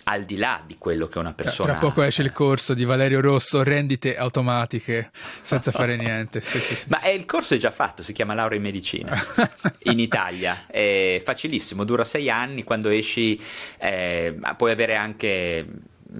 [0.03, 1.71] al di là di quello che una persona...
[1.71, 6.41] Tra poco esce il corso di Valerio Rosso, rendite automatiche, senza fare niente.
[6.41, 6.85] Sì, sì, sì.
[6.89, 9.17] Ma è, il corso è già fatto, si chiama laurea in medicina,
[9.83, 13.41] in Italia, è facilissimo, dura sei anni, quando esci
[13.79, 15.65] eh, puoi avere anche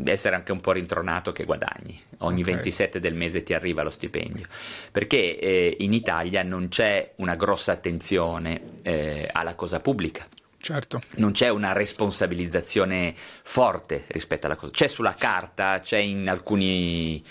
[0.06, 2.00] essere anche un po' rintronato che guadagni.
[2.20, 2.54] Ogni okay.
[2.56, 4.48] 27 del mese ti arriva lo stipendio.
[4.92, 10.28] Perché eh, in Italia non c'è una grossa attenzione eh, alla cosa pubblica.
[10.60, 11.00] Certo.
[11.16, 13.14] Non c'è una responsabilizzazione
[13.44, 14.72] forte rispetto alla cosa.
[14.72, 17.24] C'è sulla carta, c'è in alcuni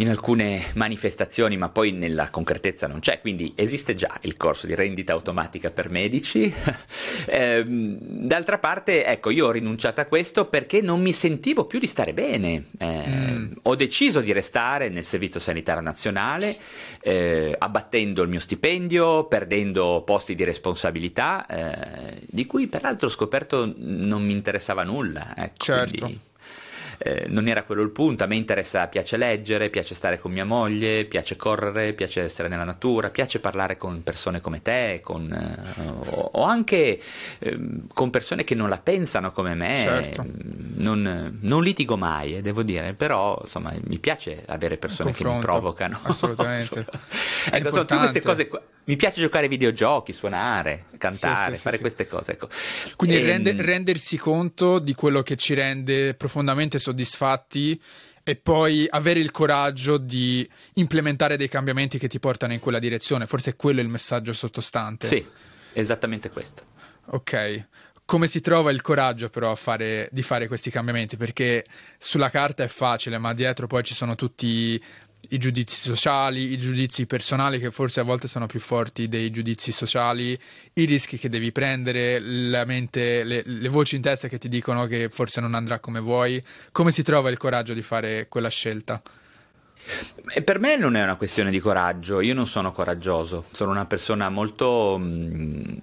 [0.00, 4.74] in alcune manifestazioni, ma poi nella concretezza non c'è, quindi esiste già il corso di
[4.74, 6.52] rendita automatica per medici.
[7.26, 11.86] eh, d'altra parte, ecco, io ho rinunciato a questo perché non mi sentivo più di
[11.86, 12.64] stare bene.
[12.78, 13.52] Eh, mm.
[13.62, 16.56] Ho deciso di restare nel Servizio Sanitario Nazionale,
[17.02, 23.70] eh, abbattendo il mio stipendio, perdendo posti di responsabilità, eh, di cui peraltro ho scoperto
[23.76, 25.34] non mi interessava nulla.
[25.36, 26.04] Ecco, certo.
[26.06, 26.28] Quindi,
[27.02, 30.44] eh, non era quello il punto, a me interessa, piace leggere, piace stare con mia
[30.44, 35.88] moglie, piace correre, piace essere nella natura, piace parlare con persone come te, con, eh,
[35.88, 37.00] o, o, anche
[37.38, 37.58] eh,
[37.94, 40.26] con persone che non la pensano come me, certo.
[40.74, 45.38] non, non, litigo mai, eh, devo dire, però insomma mi piace avere persone che mi
[45.38, 46.00] provocano.
[46.04, 46.84] Assolutamente.
[47.50, 48.60] ecco, sono tutte queste cose qua.
[48.90, 52.32] Mi piace giocare ai videogiochi, suonare, cantare, sì, fare sì, queste cose.
[52.32, 52.48] Ecco.
[52.96, 57.80] Quindi e, ehm, rende, rendersi conto di quello che ci rende profondamente soddisfatti
[58.24, 63.28] e poi avere il coraggio di implementare dei cambiamenti che ti portano in quella direzione.
[63.28, 65.06] Forse è quello il messaggio sottostante.
[65.06, 65.24] Sì,
[65.74, 66.64] esattamente questo.
[67.10, 67.68] Ok.
[68.04, 71.16] Come si trova il coraggio però fare, di fare questi cambiamenti?
[71.16, 71.64] Perché
[71.96, 74.82] sulla carta è facile, ma dietro poi ci sono tutti
[75.28, 79.70] i giudizi sociali, i giudizi personali che forse a volte sono più forti dei giudizi
[79.70, 80.38] sociali,
[80.74, 84.86] i rischi che devi prendere, la mente, le, le, voci in testa che ti dicono
[84.86, 86.42] che forse non andrà come vuoi.
[86.72, 89.00] Come si trova il coraggio di fare quella scelta?
[90.44, 94.28] Per me non è una questione di coraggio, io non sono coraggioso, sono una persona
[94.28, 95.76] molto mh, mm,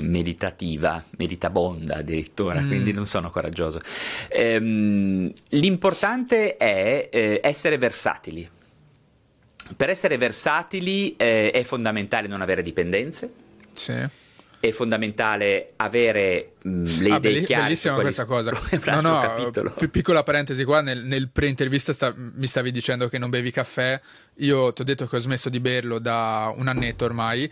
[0.00, 2.68] meditativa, meditabonda addirittura, mm.
[2.68, 3.80] quindi non sono coraggioso.
[4.28, 8.48] Ehm, l'importante è eh, essere versatili.
[9.76, 13.32] Per essere versatili eh, è fondamentale non avere dipendenze.
[13.72, 14.22] Sì
[14.68, 17.62] è fondamentale avere mh, le ah, idee belli- chiare.
[17.64, 18.50] Bellissima questa cosa.
[19.00, 23.30] no, no, p- piccola parentesi qua, nel, nel pre-intervista sta- mi stavi dicendo che non
[23.30, 24.00] bevi caffè,
[24.38, 27.50] io ti ho detto che ho smesso di berlo da un annetto ormai,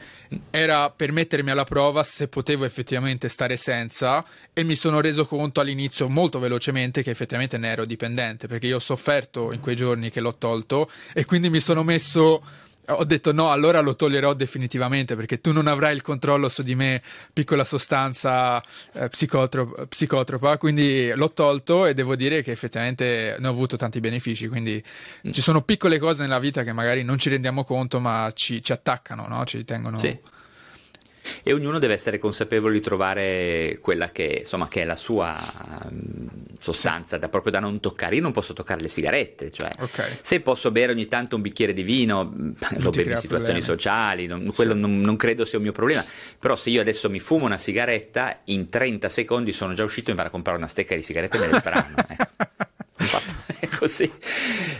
[0.50, 5.60] era per mettermi alla prova se potevo effettivamente stare senza e mi sono reso conto
[5.60, 10.10] all'inizio molto velocemente che effettivamente ne ero dipendente, perché io ho sofferto in quei giorni
[10.10, 12.42] che l'ho tolto e quindi mi sono messo
[12.86, 16.74] ho detto no, allora lo toglierò definitivamente perché tu non avrai il controllo su di
[16.74, 17.02] me,
[17.32, 18.62] piccola sostanza
[18.92, 24.00] eh, psicotropa, psicotropa, quindi l'ho tolto e devo dire che effettivamente ne ho avuto tanti
[24.00, 24.82] benefici, quindi
[25.26, 25.30] mm.
[25.30, 28.72] ci sono piccole cose nella vita che magari non ci rendiamo conto ma ci, ci
[28.72, 29.44] attaccano, no?
[29.44, 29.98] ci tengono...
[29.98, 30.40] Sì
[31.42, 35.38] e ognuno deve essere consapevole di trovare quella che, insomma, che è la sua
[35.92, 36.26] mm,
[36.58, 38.16] sostanza, da, proprio da non toccare.
[38.16, 40.18] Io non posso toccare le sigarette, cioè okay.
[40.22, 42.50] se posso bere ogni tanto un bicchiere di vino, mm,
[42.80, 43.62] lo bevo in situazioni problemi.
[43.62, 44.80] sociali, non, quello sì.
[44.80, 46.04] non, non, credo sia un mio problema,
[46.38, 50.14] però se io adesso mi fumo una sigaretta, in 30 secondi sono già uscito e
[50.14, 51.94] vado a comprare una stecca di sigarette e me ne sbrano.
[52.12, 52.31] Eh.
[53.82, 54.10] Così.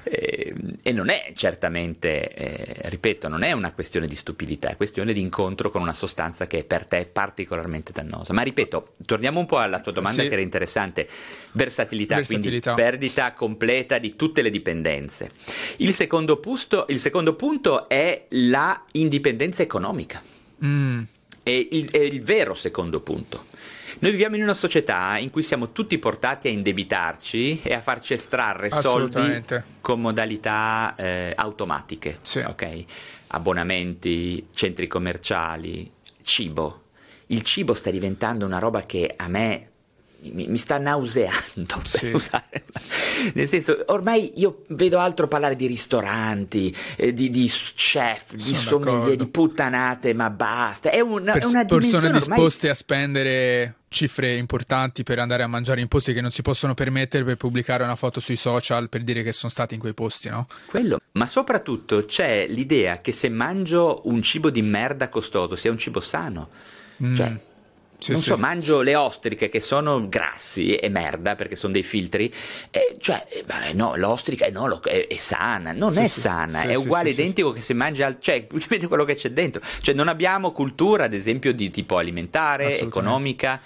[0.05, 5.13] E, e, non è certamente, eh, ripeto, non è una questione di stupidità, è questione
[5.13, 8.33] di incontro con una sostanza che per te è particolarmente dannosa.
[8.33, 10.29] Ma ripeto, torniamo un po' alla tua domanda sì.
[10.29, 11.09] che era interessante.
[11.53, 15.33] Versatilità, Versatilità, quindi perdita completa di tutte le dipendenze.
[15.79, 20.23] Il secondo, pusto, il secondo punto è la indipendenza economica.
[20.65, 21.03] Mm.
[21.43, 23.47] È il, è il vero secondo punto.
[23.99, 28.15] Noi viviamo in una società in cui siamo tutti portati a indebitarci e a farci
[28.15, 29.45] estrarre soldi
[29.81, 32.39] con modalità eh, automatiche, sì.
[32.41, 32.87] okay?
[33.29, 35.91] abbonamenti, centri commerciali,
[36.23, 36.81] cibo.
[37.27, 39.72] Il cibo sta diventando una roba che a me
[40.31, 41.81] mi, mi sta nauseando.
[41.83, 42.15] Sì.
[43.35, 49.17] Nel senso, ormai io vedo altro parlare di ristoranti, eh, di, di, chef, di sommelier,
[49.17, 50.91] di puttanate, ma basta.
[50.91, 52.13] È una, per, è una persone ormai...
[52.21, 56.73] disposte a spendere cifre importanti per andare a mangiare in posti che non si possono
[56.73, 60.29] permettere per pubblicare una foto sui social per dire che sono stati in quei posti,
[60.31, 60.47] no?
[60.67, 61.01] Quello.
[61.13, 66.01] Ma soprattutto c'è l'idea che se mangio un cibo di merda costoso sia un cibo
[66.01, 66.49] sano.
[67.03, 67.15] Mm.
[67.15, 67.37] Cioè,
[68.03, 68.41] sì, non sì, so, sì.
[68.41, 72.33] mangio le ostriche che sono grassi e merda perché sono dei filtri,
[72.71, 77.11] e, cioè, beh, no, l'ostrica no, lo, è, è, sana, non è sana, è uguale,
[77.11, 79.63] identico che se mangi, al, cioè, semplicemente quello che c'è dentro.
[79.81, 83.61] Cioè, non abbiamo cultura, ad esempio, di tipo alimentare, economica,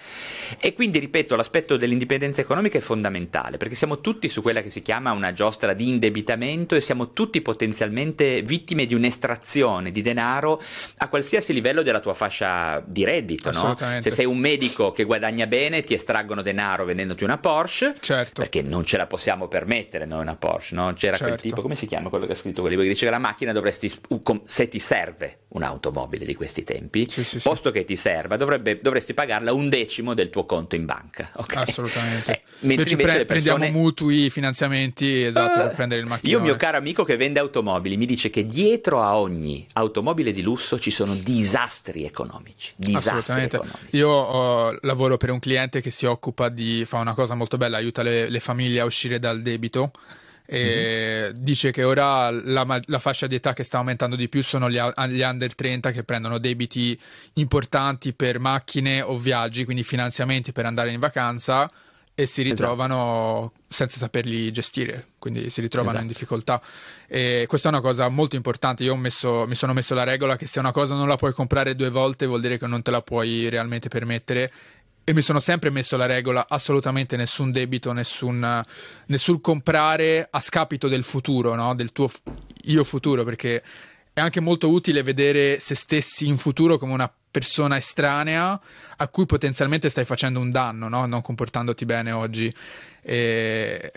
[0.61, 4.83] e quindi, ripeto, l'aspetto dell'indipendenza economica è fondamentale perché siamo tutti su quella che si
[4.83, 10.63] chiama una giostra di indebitamento e siamo tutti potenzialmente vittime di un'estrazione di denaro
[10.99, 13.77] a qualsiasi livello della tua fascia di reddito, no?
[14.01, 18.41] Se sei un medico che guadagna bene, ti estraggono denaro vendendoti una Porsche, certo.
[18.41, 20.93] perché non ce la possiamo permettere noi una Porsche, no?
[20.93, 21.35] C'era certo.
[21.35, 23.19] quel tipo, come si chiama quello che ha scritto quel libro, che dice che la
[23.19, 23.91] macchina dovresti,
[24.45, 27.79] se ti serve un'automobile di questi tempi, sì, sì, posto sì.
[27.79, 31.31] che ti serva, dovrebbe, dovresti pagarla un decimo del tuo conto in banca.
[31.47, 31.63] Okay?
[31.63, 32.33] Assolutamente.
[32.33, 33.57] Eh, mentre invece pre- persone...
[33.57, 36.39] prendiamo mutui, finanziamenti, esatto, uh, per prendere il macchinario.
[36.39, 40.43] Io, mio caro amico che vende automobili, mi dice che dietro a ogni automobile di
[40.43, 42.73] lusso ci sono disastri econnomici.
[42.75, 43.97] Disastri economici.
[43.97, 47.77] Io uh, lavoro per un cliente che si occupa di, fa una cosa molto bella,
[47.77, 49.93] aiuta le, le famiglie a uscire dal debito.
[50.49, 51.43] E mm-hmm.
[51.43, 54.79] dice che ora la, la, fascia di età che sta aumentando di più sono gli,
[55.09, 56.99] gli, under 30 che prendono debiti
[57.35, 61.69] importanti per macchine o viaggi, quindi finanziamenti per andare in vacanza
[62.19, 62.55] e si esatto.
[62.55, 63.65] ritrovano esatto.
[63.69, 66.07] senza saperli gestire, quindi si ritrovano esatto.
[66.07, 66.63] in difficoltà.
[67.07, 68.85] E questa è una cosa molto importante.
[68.85, 71.77] Io messo, mi sono messo la regola che se una cosa non la puoi comprare
[71.77, 74.51] due volte vuol dire che non te la puoi realmente permettere.
[75.05, 78.65] E mi sono sempre messo la regola assolutamente nessun debito, nessun,
[79.07, 81.75] nessun comprare a scapito del futuro, no?
[81.75, 82.11] del tuo
[82.65, 83.63] io futuro, perché
[84.15, 88.59] è anche molto utile vedere se stessi in futuro come una persona estranea
[88.97, 91.05] a cui potenzialmente stai facendo un danno, no?
[91.05, 92.55] non comportandoti bene oggi.
[93.03, 93.93] E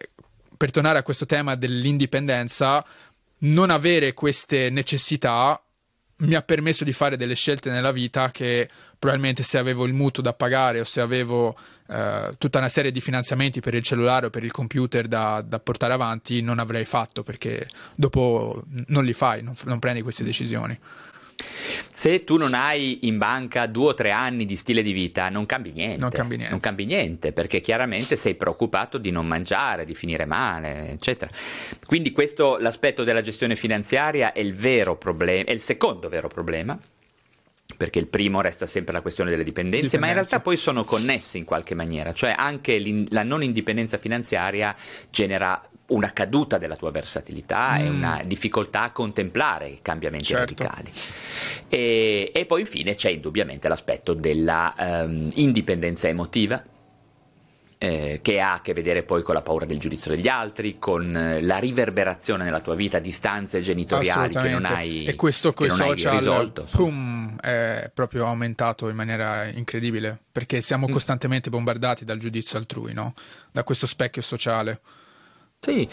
[0.58, 2.86] per tornare a questo tema dell'indipendenza,
[3.40, 5.58] non avere queste necessità
[6.18, 8.68] mi ha permesso di fare delle scelte nella vita che
[9.00, 11.56] probabilmente se avevo il mutuo da pagare o se avevo
[11.88, 15.60] eh, tutta una serie di finanziamenti per il cellulare o per il computer da, da
[15.60, 20.78] portare avanti non avrei fatto perché dopo non li fai, non, non prendi queste decisioni.
[21.92, 25.46] Se tu non hai in banca due o tre anni di stile di vita, non
[25.46, 25.98] cambi niente.
[25.98, 26.52] Non cambi niente.
[26.52, 31.32] Non cambi niente perché chiaramente sei preoccupato di non mangiare, di finire male, eccetera.
[31.86, 36.78] Quindi questo, l'aspetto della gestione finanziaria è il vero problema, è il secondo vero problema
[37.78, 40.84] perché il primo resta sempre la questione delle dipendenze, dipendenze, ma in realtà poi sono
[40.84, 44.76] connessi in qualche maniera, cioè anche la non indipendenza finanziaria
[45.10, 47.82] genera una caduta della tua versatilità mm.
[47.82, 50.64] e una difficoltà a contemplare i cambiamenti certo.
[50.64, 50.92] radicali.
[51.68, 56.64] E, e, poi infine c'è indubbiamente l'aspetto della um, indipendenza emotiva.
[57.82, 61.16] Eh, che ha a che vedere poi con la paura del giudizio degli altri, con
[61.16, 65.70] eh, la riverberazione nella tua vita, distanze genitoriali che non hai E questo con i
[65.70, 70.92] social risolto, pum, è proprio aumentato in maniera incredibile, perché siamo mm.
[70.92, 73.14] costantemente bombardati dal giudizio altrui, no?
[73.50, 74.82] da questo specchio sociale.
[75.62, 75.88] Sì,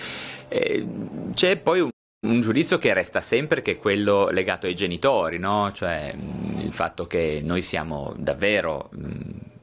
[0.48, 0.86] eh,
[1.34, 1.90] c'è poi un,
[2.26, 5.72] un, giudizio che resta sempre che è quello legato ai genitori, no?
[5.72, 6.14] Cioè
[6.58, 8.90] il fatto che noi siamo davvero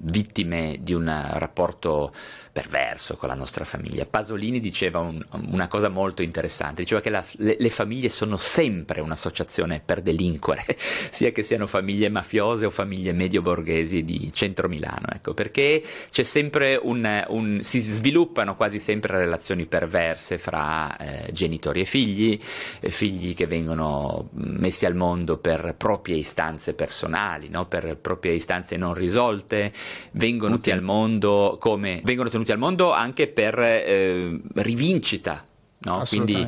[0.03, 2.13] vittime di un rapporto
[2.53, 4.05] perverso con la nostra famiglia.
[4.05, 9.01] Pasolini diceva un, una cosa molto interessante, diceva che la, le, le, famiglie sono sempre
[9.01, 10.63] un'associazione per delinquere,
[11.11, 16.79] sia che siano famiglie mafiose o famiglie medio-borghesi di centro Milano, ecco, perché c'è sempre
[16.81, 22.39] un, un, si sviluppano quasi sempre relazioni perverse fra eh, genitori e figli,
[22.79, 27.65] eh, figli che vengono messi al mondo per proprie istanze personali, no?
[27.65, 29.71] per proprie istanze non risolte,
[30.11, 35.45] vengono tenuti al mondo come vengono tenuti al mondo anche per eh, rivincita,
[35.83, 36.03] no?
[36.07, 36.47] quindi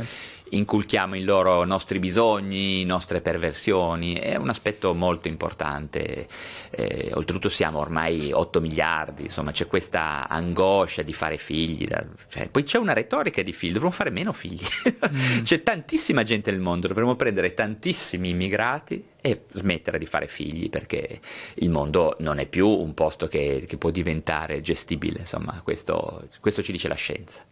[0.49, 6.27] inculchiamo in loro i nostri bisogni, nostre perversioni, è un aspetto molto importante.
[6.69, 12.49] Eh, oltretutto siamo ormai 8 miliardi, insomma c'è questa angoscia di fare figli, da, cioè,
[12.49, 14.65] poi c'è una retorica di figli, dovremmo fare meno figli.
[15.09, 15.41] Mm.
[15.43, 21.19] c'è tantissima gente nel mondo, dovremmo prendere tantissimi immigrati e smettere di fare figli perché
[21.55, 26.61] il mondo non è più un posto che, che può diventare gestibile, insomma questo, questo
[26.61, 27.43] ci dice la scienza.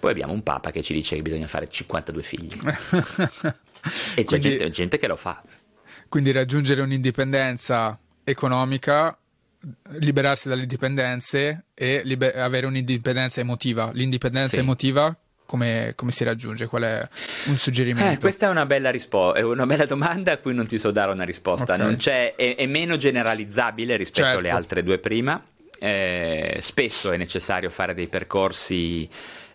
[0.00, 2.58] Poi abbiamo un papa che ci dice che bisogna fare 52 figli.
[4.14, 5.42] e c'è quindi, gente, gente che lo fa.
[6.08, 9.16] Quindi raggiungere un'indipendenza economica
[9.98, 13.90] liberarsi dalle dipendenze e liber- avere un'indipendenza emotiva.
[13.92, 14.58] L'indipendenza sì.
[14.58, 16.66] emotiva come, come, si raggiunge?
[16.66, 17.08] Qual è
[17.46, 18.12] un suggerimento?
[18.12, 20.90] Eh, questa è una bella, rispo- è una bella domanda a cui non ti so
[20.92, 21.74] dare una risposta.
[21.74, 22.34] Okay.
[22.36, 24.38] È, è, meno generalizzabile rispetto certo.
[24.38, 25.42] alle altre due prima.
[25.78, 29.08] Eh, spesso è necessario fare dei percorsi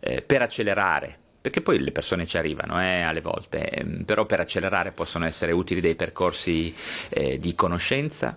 [0.05, 4.39] eh, per accelerare perché poi le persone ci arrivano eh, alle volte, ehm, però per
[4.39, 6.73] accelerare possono essere utili dei percorsi
[7.09, 8.35] eh, di conoscenza.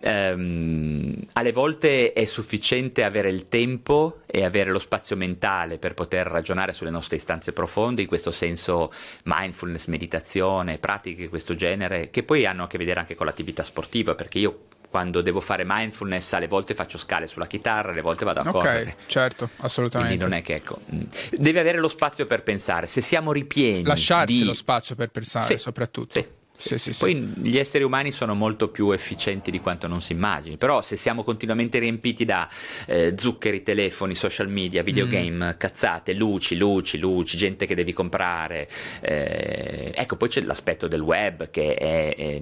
[0.00, 6.26] Um, alle volte è sufficiente avere il tempo e avere lo spazio mentale per poter
[6.26, 8.92] ragionare sulle nostre istanze profonde, in questo senso
[9.22, 13.62] mindfulness, meditazione, pratiche di questo genere, che poi hanno a che vedere anche con l'attività
[13.62, 18.24] sportiva, perché io quando devo fare mindfulness alle volte faccio scale sulla chitarra, alle volte
[18.24, 18.96] vado a okay, correre.
[19.06, 20.16] certo, assolutamente.
[20.16, 23.84] Quindi non è che ecco, mm, devi avere lo spazio per pensare, se siamo ripieni
[23.84, 24.44] Lasciarsi di...
[24.44, 26.20] lo spazio per pensare sì, soprattutto.
[26.20, 26.36] Sì.
[26.58, 30.12] Sì, sì, sì, Poi gli esseri umani sono molto più efficienti di quanto non si
[30.12, 32.48] immagini, però se siamo continuamente riempiti da
[32.86, 35.56] eh, zuccheri, telefoni, social media, videogame, mm.
[35.56, 38.68] cazzate, luci, luci, luci, gente che devi comprare,
[39.02, 42.40] eh, ecco poi c'è l'aspetto del web che è, è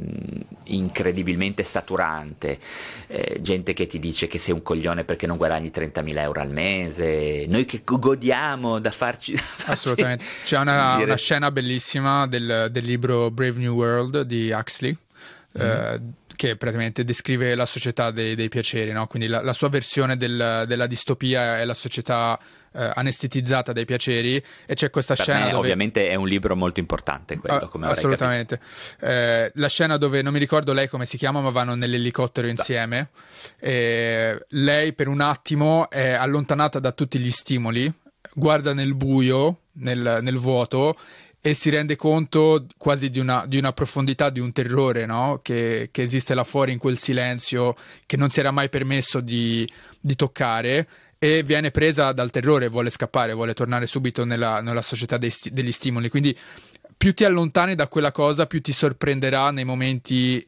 [0.66, 2.58] incredibilmente saturante,
[3.06, 6.50] eh, gente che ti dice che sei un coglione perché non guadagni 30.000 euro al
[6.50, 9.32] mese, noi che godiamo da farci...
[9.32, 14.50] Da farci Assolutamente, c'è una, una scena bellissima del, del libro Brave New World di
[14.50, 14.96] Huxley,
[15.58, 15.60] mm.
[15.60, 16.00] eh,
[16.36, 19.06] che praticamente descrive la società dei, dei piaceri, no?
[19.06, 22.38] quindi la, la, sua versione del, della distopia è la società
[22.72, 25.56] eh, anestetizzata dai piaceri e c'è questa per scena me, dove...
[25.56, 28.60] ovviamente è un libro molto importante quello, come assolutamente
[29.00, 33.08] eh, la scena dove non mi ricordo lei come si chiama ma vanno nell'elicottero insieme
[33.58, 37.90] e lei per un attimo è allontanata da tutti gli stimoli
[38.34, 40.96] guarda nel buio nel, nel vuoto
[41.40, 45.40] e si rende conto quasi di una, di una profondità, di un terrore no?
[45.42, 47.74] che, che, esiste là fuori in quel silenzio
[48.04, 49.68] che non si era mai permesso di,
[50.00, 55.18] di toccare e viene presa dal terrore, vuole scappare, vuole tornare subito nella, nella società
[55.28, 56.08] sti- degli stimoli.
[56.08, 56.36] Quindi
[56.96, 60.44] più ti allontani da quella cosa, più ti sorprenderà nei momenti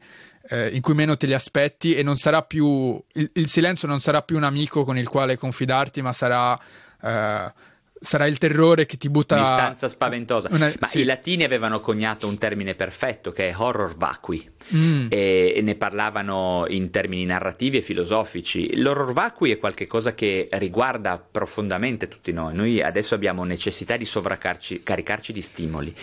[0.49, 3.99] eh, in cui meno te li aspetti e non sarà più il, il, silenzio non
[3.99, 6.59] sarà più un amico con il quale confidarti, ma sarà
[7.01, 7.53] eh,
[7.99, 9.35] sarà il terrore che ti butta...
[9.35, 10.49] Un'istanza spaventosa.
[10.51, 10.71] Una...
[10.79, 11.01] Ma sì.
[11.01, 15.07] i latini avevano coniato un termine perfetto che è horror vacui mm.
[15.09, 18.77] e, e, ne parlavano in termini narrativi e filosofici.
[18.77, 22.53] L'horror vacui è qualcosa che riguarda profondamente tutti noi.
[22.55, 25.95] Noi adesso abbiamo necessità di sovraccaricarci di stimoli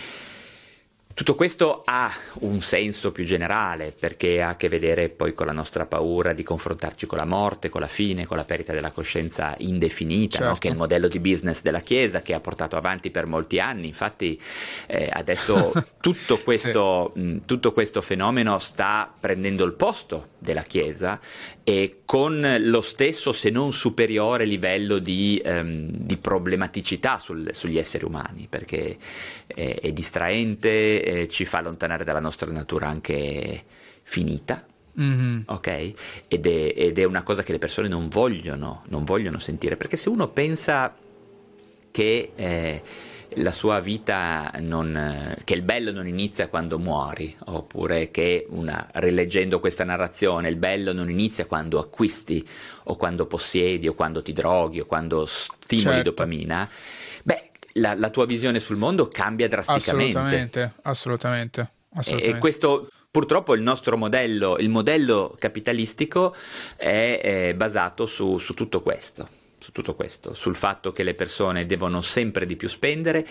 [1.17, 5.51] tutto questo ha un senso più generale perché ha a che vedere poi con la
[5.51, 9.55] nostra paura di confrontarci con la morte, con la fine, con la perdita della coscienza
[9.57, 10.51] indefinita, certo.
[10.51, 10.57] no?
[10.59, 13.87] che è il modello di business della Chiesa che ha portato avanti per molti anni.
[13.87, 14.39] Infatti
[14.85, 17.19] eh, adesso tutto questo, sì.
[17.19, 21.19] mh, tutto questo fenomeno sta prendendo il posto della Chiesa
[21.63, 28.05] e con lo stesso se non superiore livello di, um, di problematicità sul, sugli esseri
[28.05, 28.97] umani perché
[29.45, 33.61] è, è distraente, eh, ci fa allontanare dalla nostra natura anche
[34.03, 34.65] finita.
[34.97, 35.41] Mm-hmm.
[35.47, 35.67] Ok?
[36.29, 39.97] Ed è, ed è, una cosa che le persone non vogliono, non vogliono sentire perché
[39.97, 40.95] se uno pensa
[41.91, 42.81] che eh,
[43.35, 49.59] la sua vita non, che il bello non inizia quando muori, oppure che una, rileggendo
[49.59, 52.47] questa narrazione, il bello non inizia quando acquisti
[52.83, 56.09] o quando possiedi o quando ti droghi o quando stimoli certo.
[56.09, 56.69] dopamina,
[57.23, 60.17] beh, la, la, tua visione sul mondo cambia drasticamente.
[60.17, 61.69] Assolutamente, assolutamente.
[61.93, 62.33] assolutamente.
[62.33, 66.35] E, e questo purtroppo il nostro modello, il modello capitalistico
[66.75, 69.36] è, è basato su, su tutto questo
[69.67, 73.27] su tutto questo, sul fatto che le persone devono sempre di più spendere,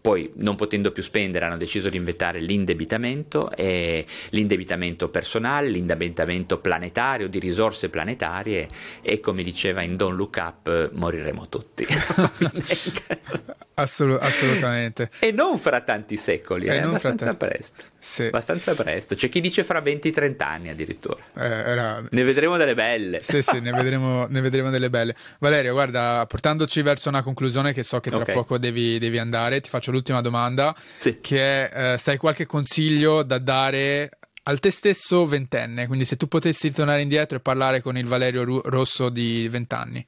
[0.00, 7.28] poi non potendo più spendere hanno deciso di inventare l'indebitamento, e l'indebitamento personale, l'indebitamento planetario,
[7.28, 8.68] di risorse planetarie
[9.02, 11.86] e come diceva in Don't Look Up moriremo tutti.
[13.80, 15.10] Assolut- assolutamente.
[15.18, 17.84] E non fra tanti secoli, eh, abbastanza t- presto.
[17.98, 18.24] Sì.
[18.24, 19.14] Abbastanza presto.
[19.14, 21.16] C'è chi dice fra 20-30 anni addirittura.
[21.36, 22.02] Eh, era...
[22.10, 23.20] Ne vedremo delle belle.
[23.22, 25.14] Sì, sì, ne vedremo, ne vedremo, delle belle.
[25.38, 28.34] Valerio, guarda, portandoci verso una conclusione che so che tra okay.
[28.34, 31.18] poco devi, devi, andare, ti faccio l'ultima domanda, sì.
[31.20, 35.86] che è, eh, sai qualche consiglio da dare al te stesso ventenne?
[35.86, 40.04] Quindi se tu potessi tornare indietro e parlare con il Valerio Ru- Rosso di vent'anni,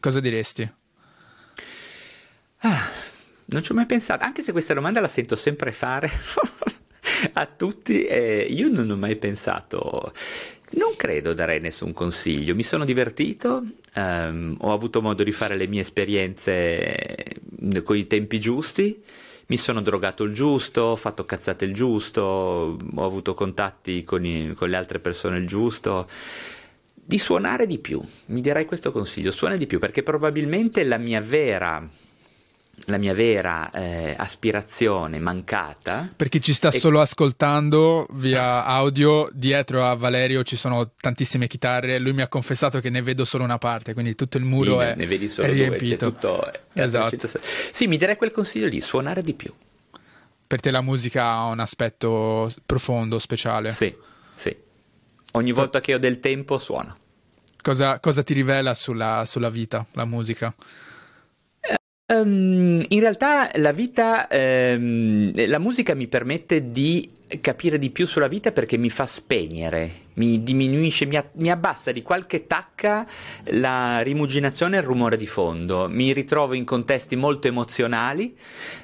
[0.00, 0.70] cosa diresti?
[2.64, 2.90] Ah,
[3.46, 6.10] non ci ho mai pensato, anche se questa domanda la sento sempre fare
[7.34, 10.12] a tutti, eh, io non ho mai pensato.
[10.74, 13.62] Non credo darei nessun consiglio, mi sono divertito,
[13.94, 17.36] um, ho avuto modo di fare le mie esperienze
[17.84, 19.02] con i tempi giusti,
[19.46, 24.54] mi sono drogato il giusto, ho fatto cazzate il giusto, ho avuto contatti con, i,
[24.54, 26.08] con le altre persone il giusto.
[26.94, 31.20] Di suonare di più, mi direi questo consiglio, suona di più perché probabilmente la mia
[31.20, 31.86] vera
[32.86, 36.08] la mia vera eh, aspirazione mancata.
[36.14, 36.78] Per chi ci sta e...
[36.78, 41.98] solo ascoltando via audio, dietro a Valerio ci sono tantissime chitarre.
[41.98, 44.86] Lui mi ha confessato che ne vedo solo una parte, quindi tutto il muro sì,
[44.86, 46.08] è, ne vedi solo è riempito.
[46.08, 47.28] Due, tutto è esatto.
[47.70, 49.52] Sì, mi darei quel consiglio lì: suonare di più.
[50.46, 53.70] Per te la musica ha un aspetto profondo, speciale.
[53.70, 53.94] Sì,
[54.34, 54.54] sì.
[55.32, 56.94] Ogni volta che ho del tempo suono.
[57.62, 60.52] Cosa, cosa ti rivela sulla, sulla vita, la musica?
[62.06, 67.08] Um, in realtà la vita, um, la musica mi permette di
[67.40, 71.92] capire di più sulla vita perché mi fa spegnere mi diminuisce, mi, a, mi, abbassa
[71.92, 73.06] di qualche tacca
[73.44, 75.88] la rimuginazione e il rumore di fondo.
[75.88, 78.36] Mi ritrovo in contesti molto emozionali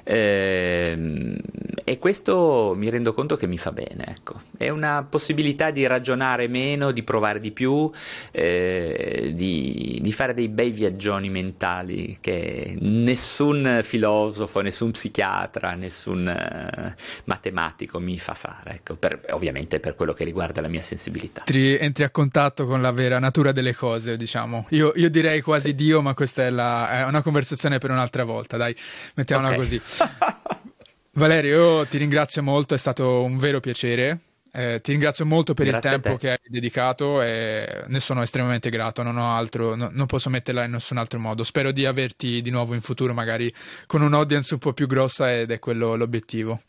[0.03, 1.37] ehm,
[1.83, 4.05] e questo mi rendo conto che mi fa bene.
[4.07, 4.41] Ecco.
[4.57, 7.89] È una possibilità di ragionare meno, di provare di più,
[8.31, 16.95] eh, di, di, fare dei bei viaggioni mentali che nessun filosofo, nessun psichiatra, nessun eh,
[17.25, 18.71] matematico mi fa fare.
[18.71, 18.95] Ecco.
[18.95, 21.43] Per, ovviamente per quello che riguarda la mia sensibilità possibilità.
[21.45, 24.67] Entri, a contatto con la vera natura delle cose, diciamo.
[24.69, 28.57] Io, io direi quasi Dio, ma questa è, la, è, una conversazione per un'altra volta,
[28.57, 28.75] dai,
[29.15, 29.59] mettiamola okay.
[29.59, 29.81] così.
[31.13, 34.19] Valerio, io ti ringrazio molto, è stato un vero piacere.
[34.51, 38.71] Eh, ti ringrazio molto per Grazie il tempo che hai dedicato e ne sono estremamente
[38.71, 41.43] grato, non ho altro, no, non posso metterla in nessun altro modo.
[41.43, 43.53] Spero di averti di nuovo in futuro, magari
[43.85, 46.59] con un'audience un po' più grossa ed è quello l'obiettivo.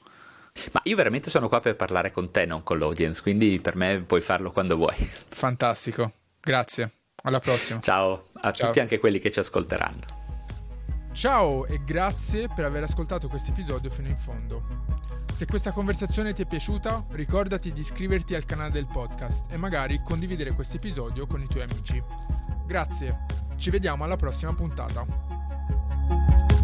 [0.73, 4.01] Ma io veramente sono qua per parlare con te, non con l'audience, quindi per me
[4.01, 4.97] puoi farlo quando vuoi.
[5.29, 6.91] Fantastico, grazie.
[7.23, 7.81] Alla prossima.
[7.81, 8.69] Ciao a Ciao.
[8.69, 10.19] tutti anche quelli che ci ascolteranno.
[11.13, 14.63] Ciao e grazie per aver ascoltato questo episodio fino in fondo.
[15.35, 20.01] Se questa conversazione ti è piaciuta, ricordati di iscriverti al canale del podcast e magari
[20.03, 22.03] condividere questo episodio con i tuoi amici.
[22.67, 23.27] Grazie,
[23.57, 26.60] ci vediamo alla prossima puntata.